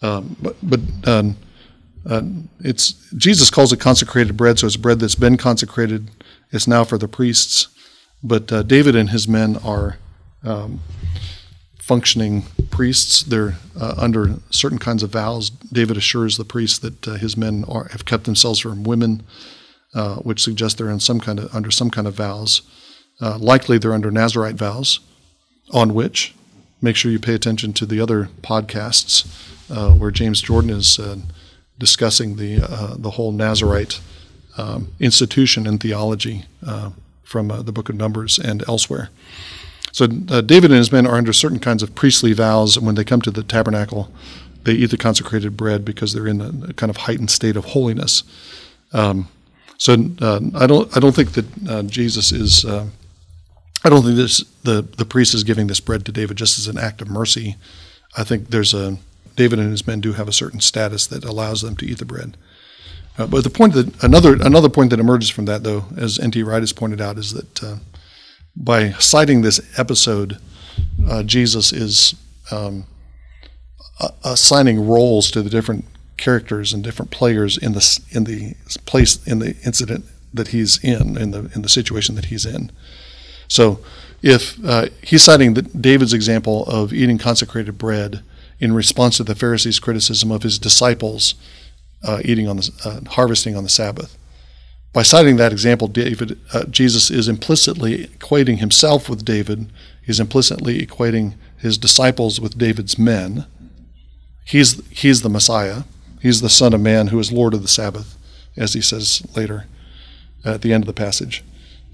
Um, 0.02 0.36
but 0.40 0.56
but 0.62 0.80
um, 1.06 1.36
uh, 2.04 2.22
it's 2.60 2.92
Jesus 3.16 3.50
calls 3.50 3.72
it 3.72 3.80
consecrated 3.80 4.36
bread, 4.36 4.58
so 4.58 4.66
it's 4.66 4.76
bread 4.76 5.00
that's 5.00 5.14
been 5.14 5.36
consecrated. 5.36 6.10
It's 6.50 6.66
now 6.66 6.84
for 6.84 6.98
the 6.98 7.08
priests. 7.08 7.68
But 8.22 8.52
uh, 8.52 8.62
David 8.62 8.94
and 8.94 9.10
his 9.10 9.26
men 9.26 9.56
are 9.64 9.98
um, 10.44 10.80
functioning 11.80 12.44
priests. 12.70 13.22
They're 13.22 13.54
uh, 13.78 13.94
under 13.96 14.36
certain 14.50 14.78
kinds 14.78 15.02
of 15.02 15.10
vows. 15.10 15.50
David 15.50 15.96
assures 15.96 16.36
the 16.36 16.44
priests 16.44 16.78
that 16.78 17.08
uh, 17.08 17.14
his 17.14 17.36
men 17.36 17.64
are, 17.68 17.88
have 17.88 18.04
kept 18.04 18.24
themselves 18.24 18.60
from 18.60 18.84
women 18.84 19.22
uh, 19.94 20.16
which 20.16 20.42
suggests 20.42 20.78
they're 20.78 20.90
in 20.90 21.00
some 21.00 21.20
kind 21.20 21.38
of 21.38 21.54
under 21.54 21.70
some 21.70 21.90
kind 21.90 22.06
of 22.06 22.14
vows. 22.14 22.62
Uh, 23.20 23.38
likely 23.38 23.78
they're 23.78 23.92
under 23.92 24.10
Nazarite 24.10 24.54
vows, 24.54 25.00
on 25.70 25.94
which 25.94 26.34
make 26.80 26.96
sure 26.96 27.10
you 27.10 27.18
pay 27.18 27.34
attention 27.34 27.72
to 27.74 27.86
the 27.86 28.00
other 28.00 28.28
podcasts 28.40 29.26
uh, 29.72 29.90
where 29.92 30.10
James 30.10 30.40
Jordan 30.40 30.70
is 30.70 30.98
uh, 30.98 31.16
discussing 31.78 32.36
the 32.36 32.62
uh, 32.62 32.94
the 32.96 33.10
whole 33.10 33.32
Nazarite 33.32 34.00
um, 34.56 34.92
institution 35.00 35.66
and 35.66 35.80
theology 35.80 36.44
from 37.24 37.48
the 37.48 37.72
Book 37.72 37.88
of 37.88 37.96
Numbers 37.96 38.38
and 38.38 38.62
elsewhere. 38.68 39.08
So 39.90 40.06
David 40.06 40.70
and 40.70 40.78
his 40.78 40.92
men 40.92 41.06
are 41.06 41.16
under 41.16 41.32
certain 41.32 41.58
kinds 41.58 41.82
of 41.82 41.94
priestly 41.94 42.34
vows, 42.34 42.76
and 42.76 42.84
when 42.84 42.94
they 42.94 43.04
come 43.04 43.22
to 43.22 43.30
the 43.30 43.42
tabernacle, 43.42 44.12
they 44.64 44.72
eat 44.72 44.90
the 44.90 44.96
consecrated 44.96 45.56
bread 45.56 45.84
because 45.84 46.12
they're 46.12 46.26
in 46.26 46.40
a 46.68 46.72
kind 46.74 46.90
of 46.90 46.98
heightened 46.98 47.30
state 47.30 47.56
of 47.56 47.66
holiness. 47.66 48.22
Um, 48.92 49.28
so 49.78 49.94
uh, 50.20 50.40
I 50.54 50.66
don't 50.66 50.96
I 50.96 51.00
don't 51.00 51.14
think 51.14 51.32
that 51.32 51.46
uh, 51.68 51.82
Jesus 51.82 52.30
is. 52.32 52.64
Uh, 52.64 52.86
I 53.84 53.88
don't 53.88 54.02
think 54.02 54.16
this 54.16 54.44
the 54.62 54.82
the 54.82 55.04
priest 55.04 55.34
is 55.34 55.42
giving 55.42 55.66
this 55.66 55.80
bread 55.80 56.06
to 56.06 56.12
David 56.12 56.36
just 56.36 56.58
as 56.58 56.68
an 56.68 56.78
act 56.78 57.02
of 57.02 57.08
mercy. 57.08 57.56
I 58.16 58.24
think 58.24 58.50
there's 58.50 58.74
a 58.74 58.98
David 59.36 59.58
and 59.58 59.70
his 59.70 59.86
men 59.86 60.00
do 60.00 60.12
have 60.12 60.28
a 60.28 60.32
certain 60.32 60.60
status 60.60 61.06
that 61.06 61.24
allows 61.24 61.62
them 61.62 61.76
to 61.76 61.86
eat 61.86 61.98
the 61.98 62.04
bread. 62.04 62.36
Uh, 63.18 63.26
but 63.26 63.44
the 63.44 63.50
point 63.50 63.74
that 63.74 64.02
another 64.02 64.34
another 64.34 64.68
point 64.68 64.90
that 64.90 65.00
emerges 65.00 65.28
from 65.28 65.44
that, 65.44 65.62
though, 65.62 65.84
as 65.96 66.18
N.T. 66.18 66.42
Wright 66.42 66.62
has 66.62 66.72
pointed 66.72 67.00
out, 67.00 67.18
is 67.18 67.32
that 67.32 67.62
uh, 67.62 67.76
by 68.56 68.92
citing 68.92 69.42
this 69.42 69.60
episode, 69.78 70.38
uh, 71.06 71.22
Jesus 71.22 71.72
is 71.72 72.14
um, 72.50 72.84
assigning 74.24 74.86
roles 74.86 75.30
to 75.30 75.42
the 75.42 75.50
different 75.50 75.84
characters 76.16 76.72
and 76.72 76.82
different 76.82 77.10
players 77.10 77.58
in 77.58 77.72
the 77.72 78.00
in 78.10 78.24
the 78.24 78.54
place 78.86 79.24
in 79.26 79.40
the 79.40 79.56
incident 79.64 80.04
that 80.32 80.48
he's 80.48 80.82
in 80.82 81.16
in 81.18 81.30
the 81.32 81.50
in 81.54 81.62
the 81.62 81.68
situation 81.68 82.14
that 82.14 82.26
he's 82.26 82.46
in. 82.46 82.70
So, 83.48 83.80
if 84.22 84.58
uh, 84.64 84.86
he's 85.02 85.22
citing 85.22 85.54
the, 85.54 85.62
David's 85.62 86.14
example 86.14 86.64
of 86.64 86.92
eating 86.92 87.18
consecrated 87.18 87.76
bread 87.76 88.22
in 88.62 88.72
response 88.72 89.16
to 89.16 89.24
the 89.24 89.34
Pharisees' 89.34 89.80
criticism 89.80 90.30
of 90.30 90.44
his 90.44 90.58
disciples 90.58 91.34
uh, 92.04 92.20
eating 92.24 92.48
on 92.48 92.56
the 92.56 92.70
uh, 92.84 93.10
harvesting 93.10 93.56
on 93.56 93.64
the 93.64 93.68
Sabbath, 93.68 94.16
by 94.92 95.02
citing 95.02 95.36
that 95.36 95.52
example, 95.52 95.88
David 95.88 96.38
uh, 96.52 96.64
Jesus 96.64 97.10
is 97.10 97.28
implicitly 97.28 98.06
equating 98.06 98.58
himself 98.58 99.08
with 99.08 99.24
David. 99.24 99.70
He's 100.04 100.20
implicitly 100.20 100.84
equating 100.86 101.34
his 101.58 101.78
disciples 101.78 102.40
with 102.40 102.58
David's 102.58 102.98
men. 102.98 103.46
He's 104.44 104.86
he's 104.90 105.22
the 105.22 105.30
Messiah. 105.30 105.82
He's 106.20 106.40
the 106.40 106.50
Son 106.50 106.72
of 106.72 106.80
Man 106.80 107.08
who 107.08 107.18
is 107.18 107.32
Lord 107.32 107.54
of 107.54 107.62
the 107.62 107.68
Sabbath, 107.68 108.16
as 108.56 108.74
he 108.74 108.80
says 108.80 109.22
later. 109.36 109.66
at 110.44 110.62
the 110.62 110.72
end 110.72 110.84
of 110.84 110.86
the 110.86 110.92
passage. 110.92 111.42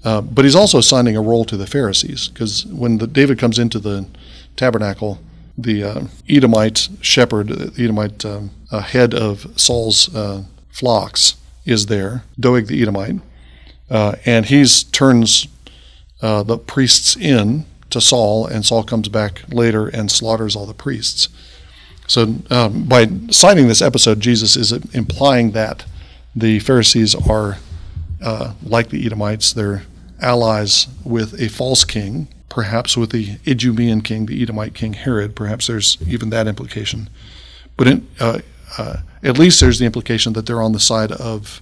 Uh, 0.03 0.21
but 0.21 0.45
he's 0.45 0.55
also 0.55 0.77
assigning 0.77 1.15
a 1.15 1.21
role 1.21 1.45
to 1.45 1.57
the 1.57 1.67
Pharisees 1.67 2.29
because 2.29 2.65
when 2.65 2.97
the, 2.99 3.07
David 3.07 3.37
comes 3.37 3.59
into 3.59 3.79
the 3.79 4.07
tabernacle, 4.55 5.19
the 5.61 5.83
uh, 5.83 6.03
Edomite 6.27 6.89
shepherd, 7.01 7.49
the 7.49 7.83
Edomite 7.83 8.25
um, 8.25 8.51
uh, 8.71 8.81
head 8.81 9.13
of 9.13 9.47
Saul's 9.59 10.13
uh, 10.15 10.43
flocks, 10.69 11.35
is 11.65 11.87
there, 11.87 12.23
Doeg 12.39 12.67
the 12.67 12.81
Edomite, 12.81 13.19
uh, 13.89 14.15
and 14.25 14.45
he 14.45 14.65
turns 14.91 15.47
uh, 16.21 16.43
the 16.43 16.57
priests 16.57 17.15
in 17.15 17.65
to 17.89 17.99
Saul, 17.99 18.45
and 18.45 18.65
Saul 18.65 18.83
comes 18.83 19.09
back 19.09 19.43
later 19.49 19.87
and 19.87 20.11
slaughters 20.11 20.55
all 20.55 20.65
the 20.65 20.73
priests. 20.73 21.29
So, 22.07 22.35
um, 22.49 22.83
by 22.85 23.07
citing 23.29 23.67
this 23.67 23.81
episode, 23.81 24.19
Jesus 24.19 24.55
is 24.55 24.71
implying 24.71 25.51
that 25.51 25.85
the 26.35 26.59
Pharisees 26.59 27.15
are 27.15 27.57
uh, 28.21 28.53
like 28.63 28.89
the 28.89 29.05
Edomites, 29.05 29.53
they're 29.53 29.83
allies 30.21 30.87
with 31.03 31.39
a 31.39 31.47
false 31.49 31.85
king, 31.85 32.27
perhaps 32.49 32.97
with 32.97 33.11
the 33.11 33.37
Idumean 33.45 34.01
king, 34.03 34.25
the 34.25 34.41
Edomite 34.41 34.73
king 34.73 34.93
Herod. 34.93 35.35
Perhaps 35.35 35.67
there's 35.67 35.97
even 36.07 36.29
that 36.31 36.47
implication. 36.47 37.09
But 37.77 37.87
in, 37.87 38.07
uh, 38.19 38.39
uh, 38.77 38.97
at 39.23 39.37
least 39.37 39.61
there's 39.61 39.79
the 39.79 39.85
implication 39.85 40.33
that 40.33 40.45
they're 40.45 40.61
on 40.61 40.73
the 40.73 40.79
side 40.79 41.11
of, 41.11 41.61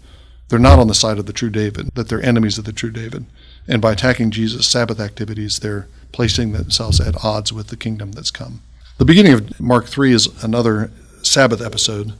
they're 0.49 0.59
not 0.59 0.79
on 0.79 0.87
the 0.87 0.95
side 0.95 1.19
of 1.19 1.25
the 1.25 1.33
true 1.33 1.49
David, 1.49 1.89
that 1.95 2.09
they're 2.09 2.23
enemies 2.23 2.57
of 2.57 2.65
the 2.65 2.73
true 2.73 2.91
David. 2.91 3.25
And 3.67 3.81
by 3.81 3.91
attacking 3.91 4.31
Jesus' 4.31 4.67
Sabbath 4.67 4.99
activities, 4.99 5.59
they're 5.59 5.87
placing 6.11 6.53
themselves 6.53 6.99
at 6.99 7.23
odds 7.23 7.51
with 7.51 7.67
the 7.67 7.77
kingdom 7.77 8.13
that's 8.13 8.31
come. 8.31 8.61
The 8.97 9.05
beginning 9.05 9.33
of 9.33 9.59
Mark 9.59 9.85
3 9.85 10.13
is 10.13 10.43
another 10.43 10.89
Sabbath 11.21 11.61
episode. 11.61 12.13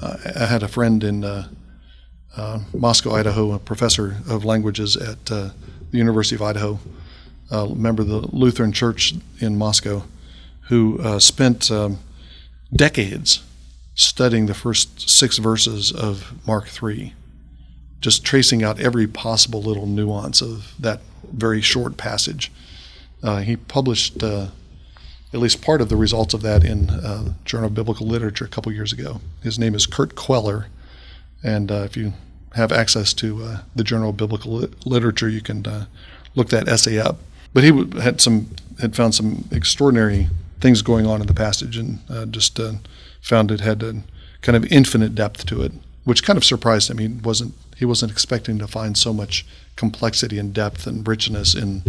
Uh, 0.00 0.16
I 0.38 0.46
had 0.46 0.62
a 0.62 0.68
friend 0.68 1.02
in 1.02 1.24
uh, 1.24 1.48
uh, 2.36 2.60
Moscow, 2.74 3.14
Idaho, 3.14 3.52
a 3.52 3.58
professor 3.58 4.16
of 4.28 4.44
languages 4.44 4.96
at 4.96 5.30
uh, 5.30 5.50
the 5.90 5.98
University 5.98 6.34
of 6.36 6.42
Idaho, 6.42 6.78
a 7.50 7.68
member 7.68 8.02
of 8.02 8.08
the 8.08 8.28
Lutheran 8.32 8.72
Church 8.72 9.14
in 9.40 9.56
Moscow, 9.56 10.04
who 10.68 10.98
uh, 11.00 11.18
spent 11.18 11.70
um, 11.70 11.98
decades 12.74 13.42
studying 13.94 14.46
the 14.46 14.54
first 14.54 15.08
six 15.08 15.38
verses 15.38 15.92
of 15.92 16.32
Mark 16.46 16.68
3, 16.68 17.12
just 18.00 18.24
tracing 18.24 18.62
out 18.62 18.80
every 18.80 19.06
possible 19.06 19.62
little 19.62 19.86
nuance 19.86 20.40
of 20.40 20.74
that 20.78 21.00
very 21.32 21.60
short 21.60 21.96
passage. 21.96 22.50
Uh, 23.22 23.38
he 23.38 23.56
published 23.56 24.22
uh, 24.22 24.48
at 25.32 25.40
least 25.40 25.62
part 25.62 25.80
of 25.80 25.88
the 25.88 25.96
results 25.96 26.34
of 26.34 26.42
that 26.42 26.64
in 26.64 26.90
uh, 26.90 27.34
Journal 27.44 27.66
of 27.66 27.74
Biblical 27.74 28.06
Literature 28.06 28.44
a 28.44 28.48
couple 28.48 28.72
years 28.72 28.92
ago. 28.92 29.20
His 29.42 29.58
name 29.58 29.74
is 29.74 29.86
Kurt 29.86 30.14
Queller, 30.14 30.66
and 31.42 31.70
uh, 31.70 31.82
if 31.84 31.96
you 31.96 32.14
have 32.54 32.72
access 32.72 33.12
to 33.14 33.42
uh, 33.44 33.58
the 33.76 33.84
Journal 33.84 34.10
of 34.10 34.16
Biblical 34.16 34.64
Literature, 34.84 35.28
you 35.28 35.40
can 35.40 35.66
uh, 35.66 35.86
look 36.34 36.48
that 36.48 36.68
essay 36.68 36.98
up. 36.98 37.18
But 37.52 37.64
he 37.64 38.00
had 38.00 38.20
some 38.20 38.50
had 38.80 38.96
found 38.96 39.14
some 39.14 39.48
extraordinary 39.50 40.28
things 40.60 40.82
going 40.82 41.06
on 41.06 41.20
in 41.20 41.26
the 41.26 41.34
passage, 41.34 41.76
and 41.76 41.98
uh, 42.08 42.26
just 42.26 42.58
uh, 42.60 42.74
found 43.20 43.50
it 43.50 43.60
had 43.60 43.82
a 43.82 44.02
kind 44.42 44.56
of 44.56 44.64
infinite 44.72 45.14
depth 45.14 45.46
to 45.46 45.62
it, 45.62 45.72
which 46.04 46.22
kind 46.22 46.36
of 46.36 46.44
surprised 46.44 46.90
him. 46.90 46.98
He 46.98 47.08
wasn't 47.08 47.54
he 47.76 47.84
wasn't 47.84 48.12
expecting 48.12 48.58
to 48.58 48.66
find 48.66 48.96
so 48.96 49.12
much 49.12 49.46
complexity 49.76 50.38
and 50.38 50.52
depth 50.52 50.86
and 50.86 51.06
richness 51.06 51.54
in 51.54 51.82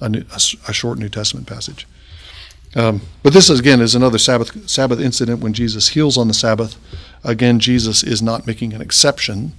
a, 0.00 0.08
new, 0.08 0.24
a, 0.32 0.40
a 0.68 0.72
short 0.72 0.98
New 0.98 1.08
Testament 1.08 1.46
passage. 1.46 1.86
Um, 2.74 3.00
but 3.22 3.32
this 3.32 3.48
is, 3.48 3.60
again 3.60 3.80
is 3.80 3.94
another 3.94 4.18
Sabbath 4.18 4.68
Sabbath 4.68 5.00
incident 5.00 5.40
when 5.40 5.54
Jesus 5.54 5.88
heals 5.90 6.18
on 6.18 6.28
the 6.28 6.34
Sabbath. 6.34 6.76
Again, 7.24 7.58
Jesus 7.60 8.02
is 8.02 8.20
not 8.20 8.46
making 8.46 8.72
an 8.74 8.82
exception. 8.82 9.52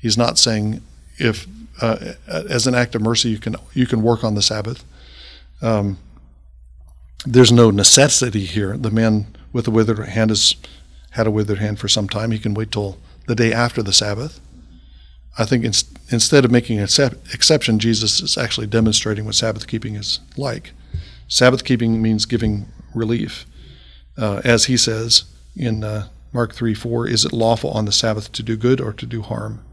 He's 0.00 0.16
not 0.16 0.38
saying 0.38 0.82
if 1.18 1.46
uh, 1.80 2.14
as 2.26 2.66
an 2.66 2.74
act 2.74 2.94
of 2.94 3.02
mercy 3.02 3.30
you 3.30 3.38
can 3.38 3.56
you 3.74 3.86
can 3.86 4.02
work 4.02 4.22
on 4.22 4.34
the 4.34 4.42
Sabbath. 4.42 4.84
Um, 5.62 5.98
there's 7.24 7.52
no 7.52 7.70
necessity 7.70 8.44
here. 8.44 8.76
The 8.76 8.90
man 8.90 9.26
with 9.52 9.66
the 9.66 9.70
withered 9.70 10.00
hand 10.08 10.30
has 10.30 10.54
had 11.10 11.26
a 11.26 11.30
withered 11.30 11.58
hand 11.58 11.78
for 11.78 11.88
some 11.88 12.08
time. 12.08 12.32
He 12.32 12.38
can 12.38 12.54
wait 12.54 12.72
till 12.72 12.98
the 13.26 13.34
day 13.34 13.52
after 13.52 13.82
the 13.82 13.92
Sabbath. 13.92 14.40
I 15.38 15.44
think 15.44 15.64
in, 15.64 15.72
instead 16.10 16.44
of 16.44 16.50
making 16.50 16.78
an 16.78 16.84
exception, 16.84 17.78
Jesus 17.78 18.20
is 18.20 18.36
actually 18.36 18.66
demonstrating 18.66 19.24
what 19.24 19.34
Sabbath 19.34 19.66
keeping 19.66 19.94
is 19.94 20.20
like. 20.36 20.72
Sabbath 21.28 21.64
keeping 21.64 22.02
means 22.02 22.26
giving 22.26 22.66
relief. 22.94 23.46
Uh, 24.18 24.42
as 24.44 24.66
he 24.66 24.76
says 24.76 25.24
in 25.56 25.84
uh, 25.84 26.08
Mark 26.32 26.54
3 26.54 26.74
4, 26.74 27.06
is 27.06 27.24
it 27.24 27.32
lawful 27.32 27.70
on 27.70 27.86
the 27.86 27.92
Sabbath 27.92 28.32
to 28.32 28.42
do 28.42 28.56
good 28.56 28.80
or 28.80 28.92
to 28.92 29.06
do 29.06 29.22
harm, 29.22 29.64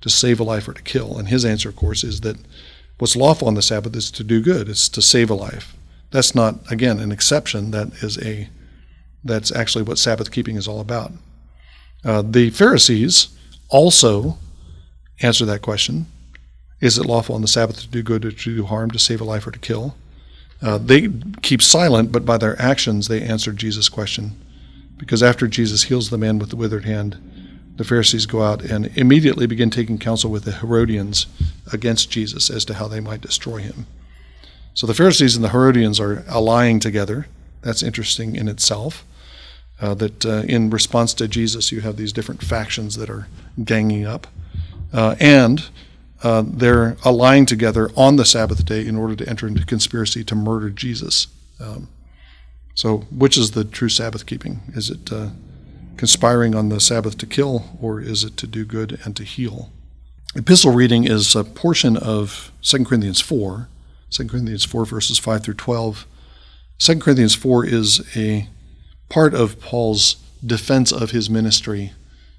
to 0.00 0.08
save 0.08 0.40
a 0.40 0.44
life 0.44 0.66
or 0.66 0.72
to 0.72 0.82
kill? 0.82 1.18
And 1.18 1.28
his 1.28 1.44
answer, 1.44 1.68
of 1.68 1.76
course, 1.76 2.02
is 2.02 2.22
that 2.22 2.36
what's 2.98 3.16
lawful 3.16 3.48
on 3.48 3.54
the 3.54 3.62
Sabbath 3.62 3.94
is 3.96 4.10
to 4.12 4.24
do 4.24 4.40
good, 4.40 4.68
it's 4.68 4.88
to 4.90 5.02
save 5.02 5.30
a 5.30 5.34
life. 5.34 5.76
That's 6.10 6.34
not, 6.34 6.70
again, 6.70 6.98
an 6.98 7.12
exception. 7.12 7.70
That 7.72 7.88
is 8.02 8.18
a 8.18 8.48
that's 9.24 9.54
actually 9.54 9.82
what 9.82 9.98
Sabbath 9.98 10.30
keeping 10.30 10.56
is 10.56 10.68
all 10.68 10.80
about. 10.80 11.12
Uh, 12.04 12.22
the 12.22 12.50
Pharisees 12.50 13.28
also 13.68 14.38
answer 15.20 15.44
that 15.44 15.62
question 15.62 16.06
Is 16.80 16.98
it 16.98 17.06
lawful 17.06 17.34
on 17.34 17.42
the 17.42 17.48
Sabbath 17.48 17.80
to 17.80 17.88
do 17.88 18.02
good 18.02 18.24
or 18.24 18.30
to 18.30 18.56
do 18.56 18.64
harm, 18.64 18.90
to 18.92 18.98
save 18.98 19.20
a 19.20 19.24
life 19.24 19.46
or 19.46 19.50
to 19.50 19.58
kill? 19.58 19.96
Uh, 20.62 20.78
they 20.78 21.10
keep 21.42 21.60
silent, 21.60 22.12
but 22.12 22.24
by 22.24 22.38
their 22.38 22.60
actions 22.60 23.08
they 23.08 23.20
answer 23.20 23.52
Jesus' 23.52 23.88
question. 23.88 24.40
Because 24.96 25.22
after 25.22 25.46
Jesus 25.46 25.84
heals 25.84 26.08
the 26.08 26.16
man 26.16 26.38
with 26.38 26.48
the 26.48 26.56
withered 26.56 26.86
hand, 26.86 27.18
the 27.76 27.84
Pharisees 27.84 28.26
go 28.26 28.42
out 28.42 28.62
and 28.62 28.86
immediately 28.96 29.46
begin 29.46 29.70
taking 29.70 29.98
counsel 29.98 30.30
with 30.30 30.44
the 30.44 30.52
Herodians 30.52 31.26
against 31.72 32.10
Jesus 32.10 32.50
as 32.50 32.64
to 32.66 32.74
how 32.74 32.88
they 32.88 33.00
might 33.00 33.20
destroy 33.20 33.58
him. 33.58 33.86
So 34.74 34.86
the 34.86 34.94
Pharisees 34.94 35.36
and 35.36 35.44
the 35.44 35.50
Herodians 35.50 36.00
are 36.00 36.24
allying 36.28 36.80
together. 36.80 37.26
That's 37.62 37.82
interesting 37.82 38.36
in 38.36 38.48
itself. 38.48 39.04
Uh, 39.78 39.92
that 39.94 40.24
uh, 40.24 40.42
in 40.48 40.70
response 40.70 41.12
to 41.12 41.28
Jesus, 41.28 41.70
you 41.70 41.82
have 41.82 41.98
these 41.98 42.12
different 42.12 42.42
factions 42.42 42.96
that 42.96 43.10
are 43.10 43.28
ganging 43.62 44.06
up. 44.06 44.26
Uh, 44.92 45.16
and 45.20 45.68
uh, 46.22 46.42
they're 46.46 46.96
allying 47.04 47.44
together 47.44 47.90
on 47.94 48.16
the 48.16 48.24
Sabbath 48.24 48.64
day 48.64 48.86
in 48.86 48.96
order 48.96 49.14
to 49.14 49.28
enter 49.28 49.46
into 49.46 49.66
conspiracy 49.66 50.24
to 50.24 50.34
murder 50.34 50.70
Jesus. 50.70 51.26
Um, 51.60 51.88
so, 52.74 52.98
which 53.10 53.36
is 53.36 53.50
the 53.50 53.64
true 53.64 53.90
Sabbath 53.90 54.24
keeping? 54.24 54.60
Is 54.74 54.88
it 54.88 55.12
uh, 55.12 55.28
conspiring 55.96 56.54
on 56.54 56.68
the 56.68 56.80
Sabbath 56.80 57.18
to 57.18 57.26
kill, 57.26 57.78
or 57.80 58.00
is 58.00 58.24
it 58.24 58.36
to 58.38 58.46
do 58.46 58.64
good 58.64 59.00
and 59.04 59.16
to 59.16 59.24
heal? 59.24 59.70
Epistle 60.34 60.72
reading 60.72 61.04
is 61.04 61.34
a 61.34 61.44
portion 61.44 61.96
of 61.96 62.52
2 62.62 62.84
Corinthians 62.84 63.20
4, 63.20 63.68
2 64.10 64.28
Corinthians 64.28 64.64
4, 64.64 64.84
verses 64.84 65.18
5 65.18 65.42
through 65.42 65.54
12. 65.54 66.06
2 66.78 66.98
Corinthians 66.98 67.34
4 67.34 67.64
is 67.66 68.16
a 68.16 68.48
part 69.08 69.34
of 69.34 69.60
Paul's 69.60 70.16
defense 70.44 70.92
of 70.92 71.12
his 71.12 71.30
ministry 71.30 71.92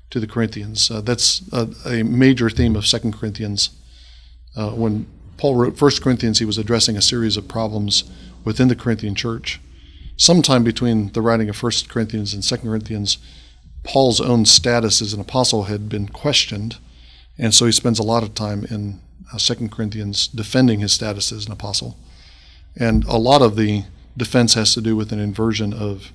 to 0.10 0.20
the 0.20 0.28
Corinthians. 0.28 0.92
Uh, 0.92 1.02
that's 1.02 1.42
a, 1.52 1.70
a, 1.86 2.04
major 2.04 2.50
theme 2.50 2.76
of 2.76 2.86
Second 2.86 3.14
Corinthians. 3.14 3.72
Uh, 4.56 4.72
when 4.72 5.08
Paul 5.38 5.56
wrote 5.56 5.78
First 5.78 6.02
Corinthians, 6.02 6.40
he 6.40 6.46
was 6.46 6.58
addressing 6.58 6.98
a 6.98 7.02
series 7.02 7.36
of 7.36 7.48
problems 7.48 8.04
within 8.44 8.68
the 8.68 8.76
Corinthian 8.76 9.16
church. 9.16 9.60
Sometime 10.16 10.64
between 10.64 11.12
the 11.12 11.22
writing 11.22 11.50
of 11.50 11.56
First 11.56 11.90
Corinthians 11.90 12.34
and 12.34 12.44
Second 12.44 12.70
Corinthians, 12.70 13.18
Paul's 13.88 14.20
own 14.20 14.46
status 14.46 15.02
as 15.02 15.14
an 15.14 15.22
apostle 15.22 15.64
had 15.64 15.88
been 15.88 16.10
questioned, 16.10 16.76
and 17.38 17.54
so 17.54 17.66
he 17.66 17.72
spends 17.72 18.00
a 18.00 18.04
lot 18.04 18.22
of 18.22 18.36
time 18.36 18.66
in 18.66 19.00
uh, 19.34 19.38
Second 19.38 19.72
Corinthians 19.72 20.28
defending 20.28 20.82
his 20.82 20.92
status 20.92 21.32
as 21.32 21.46
an 21.46 21.54
apostle. 21.54 21.98
And 22.76 23.06
a 23.06 23.16
lot 23.16 23.42
of 23.42 23.56
the 23.56 23.86
defense 24.18 24.56
has 24.56 24.74
to 24.74 24.82
do 24.82 24.98
with 24.98 25.14
an 25.14 25.20
inversion 25.20 25.72
of 25.72 26.12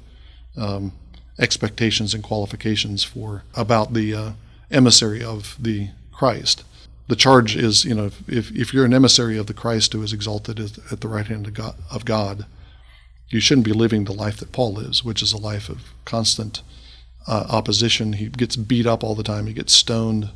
um, 0.55 0.93
expectations 1.39 2.13
and 2.13 2.23
qualifications 2.23 3.05
for 3.05 3.43
about 3.55 3.95
the 3.95 4.15
uh, 4.15 4.31
emissary 4.71 5.25
of 5.25 5.57
the 5.59 5.89
Christ. 6.13 6.65
The 7.09 7.17
charge 7.17 7.57
is, 7.57 7.87
you 7.87 7.95
know, 7.95 8.11
if, 8.29 8.51
if 8.53 8.75
you're 8.75 8.85
an 8.85 8.95
emissary 8.95 9.39
of 9.39 9.47
the 9.47 9.55
Christ 9.55 9.95
who 9.95 10.03
is 10.03 10.13
exalted 10.13 10.61
at 10.61 11.01
the 11.01 11.09
right 11.09 11.27
hand 11.27 11.47
of 11.47 11.55
God, 11.55 11.77
of 11.91 12.05
God, 12.05 12.45
you 13.31 13.41
shouldn't 13.41 13.65
be 13.65 13.73
living 13.73 14.05
the 14.05 14.13
life 14.13 14.37
that 14.37 14.53
Paul 14.53 14.75
lives, 14.75 15.03
which 15.03 15.23
is 15.23 15.33
a 15.33 15.39
life 15.39 15.71
of 15.71 15.95
constant 16.05 16.61
uh, 17.27 17.47
opposition. 17.49 18.15
He 18.15 18.29
gets 18.29 18.57
beat 18.57 18.87
up 18.87 19.03
all 19.05 19.15
the 19.15 19.23
time. 19.23 19.47
He 19.47 19.53
gets 19.53 19.73
stoned. 19.73 20.31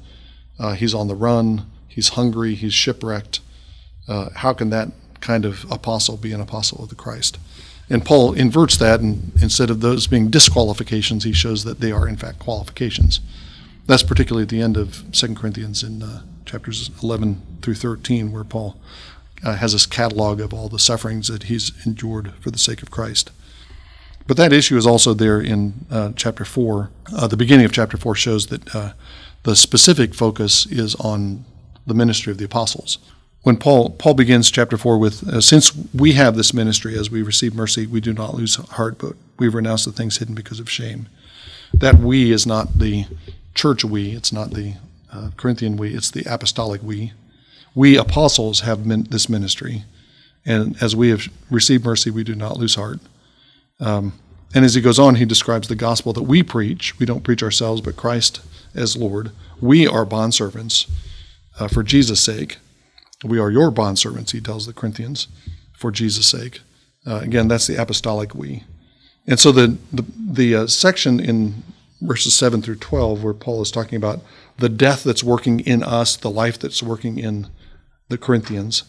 Uh, 0.59 0.75
he's 0.75 0.95
on 0.95 1.09
the 1.09 1.15
run. 1.15 1.71
He's 1.89 2.11
hungry. 2.11 2.55
He's 2.55 2.75
shipwrecked. 2.75 3.41
Uh, 4.09 4.31
how 4.37 4.53
can 4.53 4.71
that 4.71 4.93
kind 5.21 5.45
of 5.45 5.71
apostle 5.71 6.17
be 6.17 6.33
an 6.33 6.41
apostle 6.41 6.83
of 6.83 6.89
the 6.89 6.95
Christ? 6.95 7.39
And 7.89 8.05
Paul 8.05 8.33
inverts 8.33 8.77
that, 8.79 9.01
and 9.01 9.33
instead 9.41 9.71
of 9.71 9.81
those 9.81 10.07
being 10.07 10.29
disqualifications, 10.29 11.25
he 11.25 11.33
shows 11.33 11.65
that 11.65 11.81
they 11.81 11.93
are 11.93 12.09
in 12.09 12.17
fact 12.17 12.39
qualifications. 12.41 13.21
That's 13.87 14.03
particularly 14.03 14.43
at 14.43 14.49
the 14.49 14.61
end 14.61 14.77
of 14.77 15.05
2 15.13 15.35
Corinthians 15.35 15.85
in 15.85 16.03
uh, 16.03 16.23
chapters 16.45 16.91
11 17.03 17.59
through 17.63 17.75
13, 17.75 18.33
where 18.33 18.43
Paul 18.43 18.77
uh, 19.45 19.55
has 19.55 19.73
this 19.73 19.87
catalog 19.87 20.41
of 20.41 20.53
all 20.53 20.69
the 20.69 20.79
sufferings 20.79 21.29
that 21.29 21.45
he's 21.45 21.73
endured 21.87 22.33
for 22.41 22.51
the 22.51 22.59
sake 22.59 22.83
of 22.83 22.91
Christ. 22.91 23.31
But 24.27 24.37
that 24.37 24.53
issue 24.53 24.77
is 24.77 24.87
also 24.87 25.15
there 25.15 25.41
in 25.41 25.87
uh, 25.91 26.13
chapter 26.17 26.45
4. 26.45 26.91
Uh, 27.15 27.27
the 27.29 27.37
beginning 27.37 27.65
of 27.65 27.73
chapter 27.73 27.97
4 27.97 28.15
shows 28.15 28.49
that 28.49 28.75
uh, 28.75 28.93
the 29.45 29.55
specific 29.55 30.15
focus 30.15 30.67
is 30.67 30.95
on 30.97 31.45
the 31.87 31.95
ministry 31.95 32.33
of 32.33 32.39
the 32.39 32.45
apostles. 32.45 32.99
When 33.43 33.57
Paul 33.57 33.91
Paul 33.91 34.15
begins 34.15 34.51
chapter 34.51 34.77
four 34.77 34.99
with, 34.99 35.23
uh, 35.29 35.41
"Since 35.41 35.73
we 35.95 36.15
have 36.15 36.35
this 36.35 36.53
ministry, 36.53 36.99
as 36.99 37.13
we 37.13 37.23
receive 37.23 37.55
mercy, 37.55 37.87
we 37.87 38.01
do 38.01 38.13
not 38.13 38.35
lose 38.35 38.57
heart, 38.57 38.99
but 38.99 39.13
we 39.39 39.47
renounce 39.47 39.85
the 39.85 39.93
things 39.93 40.17
hidden 40.17 40.35
because 40.35 40.59
of 40.59 40.69
shame." 40.69 41.07
That 41.73 42.01
we 42.01 42.33
is 42.33 42.45
not 42.45 42.81
the 42.81 43.07
church 43.55 43.85
we; 43.85 44.11
it's 44.17 44.33
not 44.33 44.51
the 44.51 44.75
uh, 45.13 45.31
Corinthian 45.37 45.77
we; 45.77 45.95
it's 45.95 46.11
the 46.11 46.25
apostolic 46.29 46.83
we. 46.83 47.13
We 47.73 47.97
apostles 47.97 48.63
have 48.63 48.85
min- 48.85 49.07
this 49.11 49.29
ministry, 49.29 49.85
and 50.45 50.77
as 50.83 50.97
we 50.97 51.11
have 51.11 51.29
received 51.49 51.85
mercy, 51.85 52.11
we 52.11 52.25
do 52.25 52.35
not 52.35 52.57
lose 52.57 52.75
heart. 52.75 52.99
Um, 53.81 54.13
and 54.55 54.65
as 54.65 54.75
he 54.75 54.81
goes 54.81 54.99
on, 54.99 55.17
he 55.17 55.25
describes 55.25 55.69
the 55.69 55.75
gospel 55.75 56.13
that 56.15 56.23
we 56.23 56.43
preach. 56.43 56.99
We 56.99 57.07
don't 57.07 57.25
preach 57.25 57.43
ourselves, 57.43 57.81
but 57.81 57.97
Christ 57.97 58.41
as 58.75 58.97
Lord. 58.97 59.33
We 59.61 59.87
are 59.87 60.07
bondservants 60.07 60.89
uh, 61.59 61.69
for 61.69 61.83
Jesus' 61.83 62.21
sake. 62.21 62.59
We 63.25 63.39
are 63.39 63.51
your 63.51 63.71
bondservants, 63.71 64.33
he 64.33 64.41
tells 64.41 64.67
the 64.67 64.73
Corinthians, 64.73 65.29
for 65.73 65.91
Jesus' 65.91 66.29
sake. 66.29 66.61
Uh, 67.07 67.17
again, 67.17 67.49
that's 67.49 67.67
the 67.67 67.81
apostolic 67.81 68.35
we. 68.35 68.65
And 69.27 69.41
so 69.41 69.53
the, 69.53 69.77
the, 69.93 70.05
the 70.19 70.55
uh, 70.55 70.67
section 70.67 71.19
in 71.19 71.63
verses 72.01 72.35
7 72.35 72.63
through 72.63 72.77
12, 72.77 73.25
where 73.25 73.35
Paul 73.35 73.63
is 73.63 73.71
talking 73.71 73.97
about 73.97 74.21
the 74.59 74.69
death 74.69 75.03
that's 75.05 75.25
working 75.25 75.61
in 75.61 75.83
us, 75.83 76.17
the 76.17 76.31
life 76.31 76.59
that's 76.59 76.83
working 76.83 77.19
in 77.19 77.49
the 78.09 78.19
Corinthians, 78.19 78.85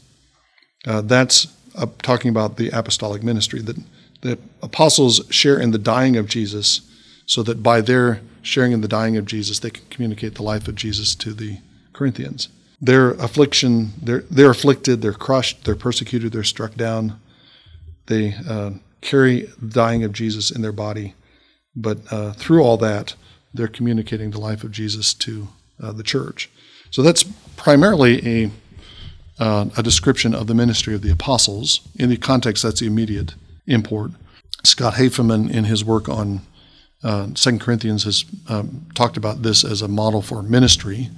uh, 0.86 1.02
that's 1.02 1.48
uh, 1.76 1.88
talking 2.02 2.30
about 2.30 2.58
the 2.58 2.70
apostolic 2.70 3.24
ministry. 3.24 3.62
That 3.62 3.78
the 4.22 4.38
apostles 4.62 5.22
share 5.30 5.60
in 5.60 5.72
the 5.72 5.78
dying 5.78 6.18
of 6.18 6.28
Jesus, 6.28 6.82
so 7.26 7.44
that 7.44 7.62
by 7.62 7.82
their 7.82 8.22
sharing 8.42 8.72
in 8.72 8.82
the 8.82 8.88
dying 8.88 9.18
of 9.18 9.26
Jesus, 9.26 9.60
they 9.60 9.70
can 9.70 9.86
communicate 9.90 10.36
the 10.36 10.44
life 10.44 10.68
of 10.68 10.76
Jesus 10.76 11.16
to 11.16 11.34
the 11.34 11.60
Corinthians. 11.94 12.50
Their 12.80 13.12
affliction, 13.12 13.94
they're, 14.02 14.24
they're 14.32 14.52
afflicted, 14.52 15.02
they're 15.02 15.14
crushed, 15.14 15.66
they're 15.66 15.76
persecuted, 15.76 16.32
they're 16.32 16.44
struck 16.44 16.76
down. 16.76 17.20
They 18.06 18.36
uh, 18.48 18.72
carry 19.02 19.50
the 19.62 19.74
dying 19.74 20.04
of 20.04 20.14
Jesus 20.14 20.52
in 20.52 20.62
their 20.62 20.72
body. 20.72 21.14
But 21.76 21.98
uh, 22.12 22.34
through 22.34 22.62
all 22.64 22.78
that, 22.78 23.16
they're 23.54 23.68
communicating 23.68 24.32
the 24.32 24.40
life 24.40 24.64
of 24.64 24.72
Jesus 24.72 25.14
to 25.16 25.50
uh, 25.82 25.92
the 25.92 26.04
church. 26.04 26.50
So 26.92 27.02
that's 27.02 27.24
primarily 27.56 28.46
a, 28.46 28.52
uh, 29.40 29.70
a 29.76 29.84
description 29.84 30.34
of 30.34 30.48
the 30.48 30.56
ministry 30.56 30.96
of 30.96 31.02
the 31.02 31.12
apostles. 31.12 31.82
In 31.96 32.10
the 32.10 32.18
context, 32.18 32.64
that's 32.64 32.80
the 32.80 32.88
immediate 32.88 33.36
import. 33.68 34.12
Scott 34.64 34.96
Hafemann, 34.96 35.50
in 35.50 35.66
his 35.66 35.84
work 35.84 36.10
on 36.10 36.42
uh, 37.04 37.28
Second 37.36 37.62
Corinthians, 37.62 38.04
has 38.04 38.26
um, 38.50 38.86
talked 38.96 39.18
about 39.18 39.44
this 39.44 39.64
as 39.64 39.82
a 39.82 39.88
model 39.88 40.22
for 40.22 40.42
ministry, 40.42 41.10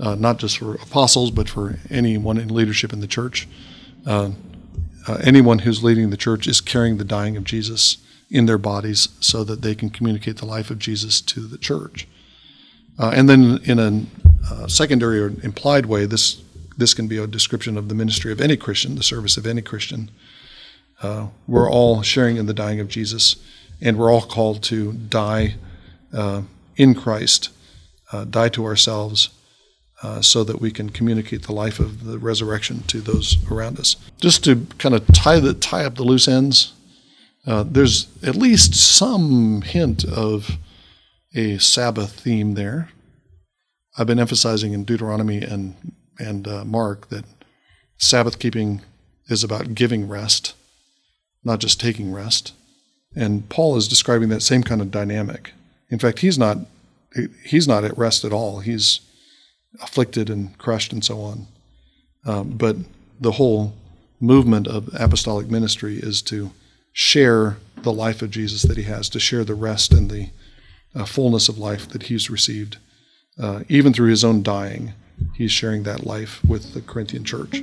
uh, 0.00 0.14
not 0.14 0.38
just 0.38 0.58
for 0.58 0.74
apostles, 0.74 1.30
but 1.30 1.48
for 1.48 1.78
anyone 1.90 2.38
in 2.38 2.48
leadership 2.48 2.92
in 2.92 3.00
the 3.00 3.06
church. 3.06 3.46
Uh, 4.06 4.30
uh, 5.06 5.18
anyone 5.22 5.60
who's 5.60 5.84
leading 5.84 6.10
the 6.10 6.16
church 6.16 6.46
is 6.46 6.60
carrying 6.60 6.96
the 6.96 7.04
dying 7.04 7.36
of 7.36 7.44
Jesus 7.44 7.98
in 8.30 8.46
their 8.46 8.58
bodies 8.58 9.08
so 9.20 9.44
that 9.44 9.62
they 9.62 9.74
can 9.74 9.90
communicate 9.90 10.36
the 10.36 10.46
life 10.46 10.70
of 10.70 10.78
Jesus 10.78 11.20
to 11.20 11.40
the 11.40 11.58
church. 11.58 12.06
Uh, 12.98 13.12
and 13.14 13.28
then, 13.28 13.58
in 13.64 13.78
a 13.78 14.06
uh, 14.52 14.66
secondary 14.66 15.20
or 15.20 15.28
implied 15.42 15.86
way, 15.86 16.06
this 16.06 16.42
this 16.76 16.94
can 16.94 17.08
be 17.08 17.18
a 17.18 17.26
description 17.26 17.76
of 17.76 17.88
the 17.88 17.94
ministry 17.94 18.32
of 18.32 18.40
any 18.40 18.56
Christian, 18.56 18.94
the 18.94 19.02
service 19.02 19.36
of 19.36 19.46
any 19.46 19.60
Christian. 19.60 20.10
Uh, 21.00 21.28
we're 21.46 21.70
all 21.70 22.02
sharing 22.02 22.36
in 22.36 22.46
the 22.46 22.54
dying 22.54 22.80
of 22.80 22.88
Jesus, 22.88 23.36
and 23.80 23.98
we're 23.98 24.12
all 24.12 24.22
called 24.22 24.62
to 24.64 24.92
die 24.92 25.54
uh, 26.12 26.42
in 26.76 26.94
Christ, 26.94 27.50
uh, 28.12 28.24
die 28.24 28.48
to 28.50 28.64
ourselves, 28.64 29.30
uh, 30.02 30.20
so 30.20 30.44
that 30.44 30.60
we 30.60 30.70
can 30.70 30.90
communicate 30.90 31.42
the 31.42 31.52
life 31.52 31.78
of 31.78 32.04
the 32.04 32.18
resurrection 32.18 32.82
to 32.84 33.00
those 33.00 33.36
around 33.50 33.78
us. 33.78 33.96
Just 34.18 34.44
to 34.44 34.66
kind 34.78 34.94
of 34.94 35.06
tie 35.08 35.40
the 35.40 35.54
tie 35.54 35.84
up 35.84 35.96
the 35.96 36.04
loose 36.04 36.28
ends, 36.28 36.72
uh, 37.46 37.64
there's 37.66 38.06
at 38.22 38.36
least 38.36 38.74
some 38.74 39.62
hint 39.62 40.04
of 40.04 40.58
a 41.34 41.58
Sabbath 41.58 42.12
theme 42.20 42.54
there. 42.54 42.90
I've 43.96 44.06
been 44.06 44.18
emphasizing 44.20 44.72
in 44.72 44.84
Deuteronomy 44.84 45.42
and 45.42 45.74
and 46.18 46.46
uh, 46.46 46.64
Mark 46.64 47.08
that 47.08 47.24
Sabbath 47.96 48.38
keeping 48.38 48.82
is 49.28 49.42
about 49.42 49.74
giving 49.74 50.08
rest, 50.08 50.54
not 51.44 51.58
just 51.58 51.80
taking 51.80 52.12
rest. 52.12 52.52
And 53.14 53.48
Paul 53.48 53.76
is 53.76 53.88
describing 53.88 54.28
that 54.28 54.42
same 54.42 54.62
kind 54.62 54.80
of 54.80 54.90
dynamic. 54.90 55.52
In 55.88 55.98
fact, 55.98 56.20
he's 56.20 56.38
not 56.38 56.58
he's 57.44 57.66
not 57.66 57.84
at 57.84 57.98
rest 57.98 58.24
at 58.24 58.32
all. 58.32 58.60
He's 58.60 59.00
afflicted 59.82 60.30
and 60.30 60.56
crushed 60.58 60.92
and 60.92 61.04
so 61.04 61.20
on. 61.20 61.46
Um, 62.24 62.50
but 62.50 62.76
the 63.20 63.32
whole 63.32 63.74
movement 64.20 64.68
of 64.68 64.88
apostolic 64.98 65.50
ministry 65.50 65.96
is 65.96 66.22
to 66.22 66.50
share 66.92 67.56
the 67.82 67.92
life 67.92 68.22
of 68.22 68.30
Jesus 68.30 68.62
that 68.62 68.76
he 68.76 68.82
has, 68.84 69.08
to 69.08 69.20
share 69.20 69.44
the 69.44 69.54
rest 69.54 69.92
and 69.92 70.10
the 70.10 70.30
uh, 70.94 71.04
fullness 71.04 71.48
of 71.48 71.58
life 71.58 71.88
that 71.88 72.04
he's 72.04 72.30
received. 72.30 72.78
Uh, 73.40 73.62
even 73.68 73.92
through 73.92 74.10
his 74.10 74.24
own 74.24 74.42
dying, 74.42 74.92
he's 75.34 75.52
sharing 75.52 75.84
that 75.84 76.04
life 76.04 76.44
with 76.44 76.74
the 76.74 76.82
Corinthian 76.82 77.24
church. 77.24 77.62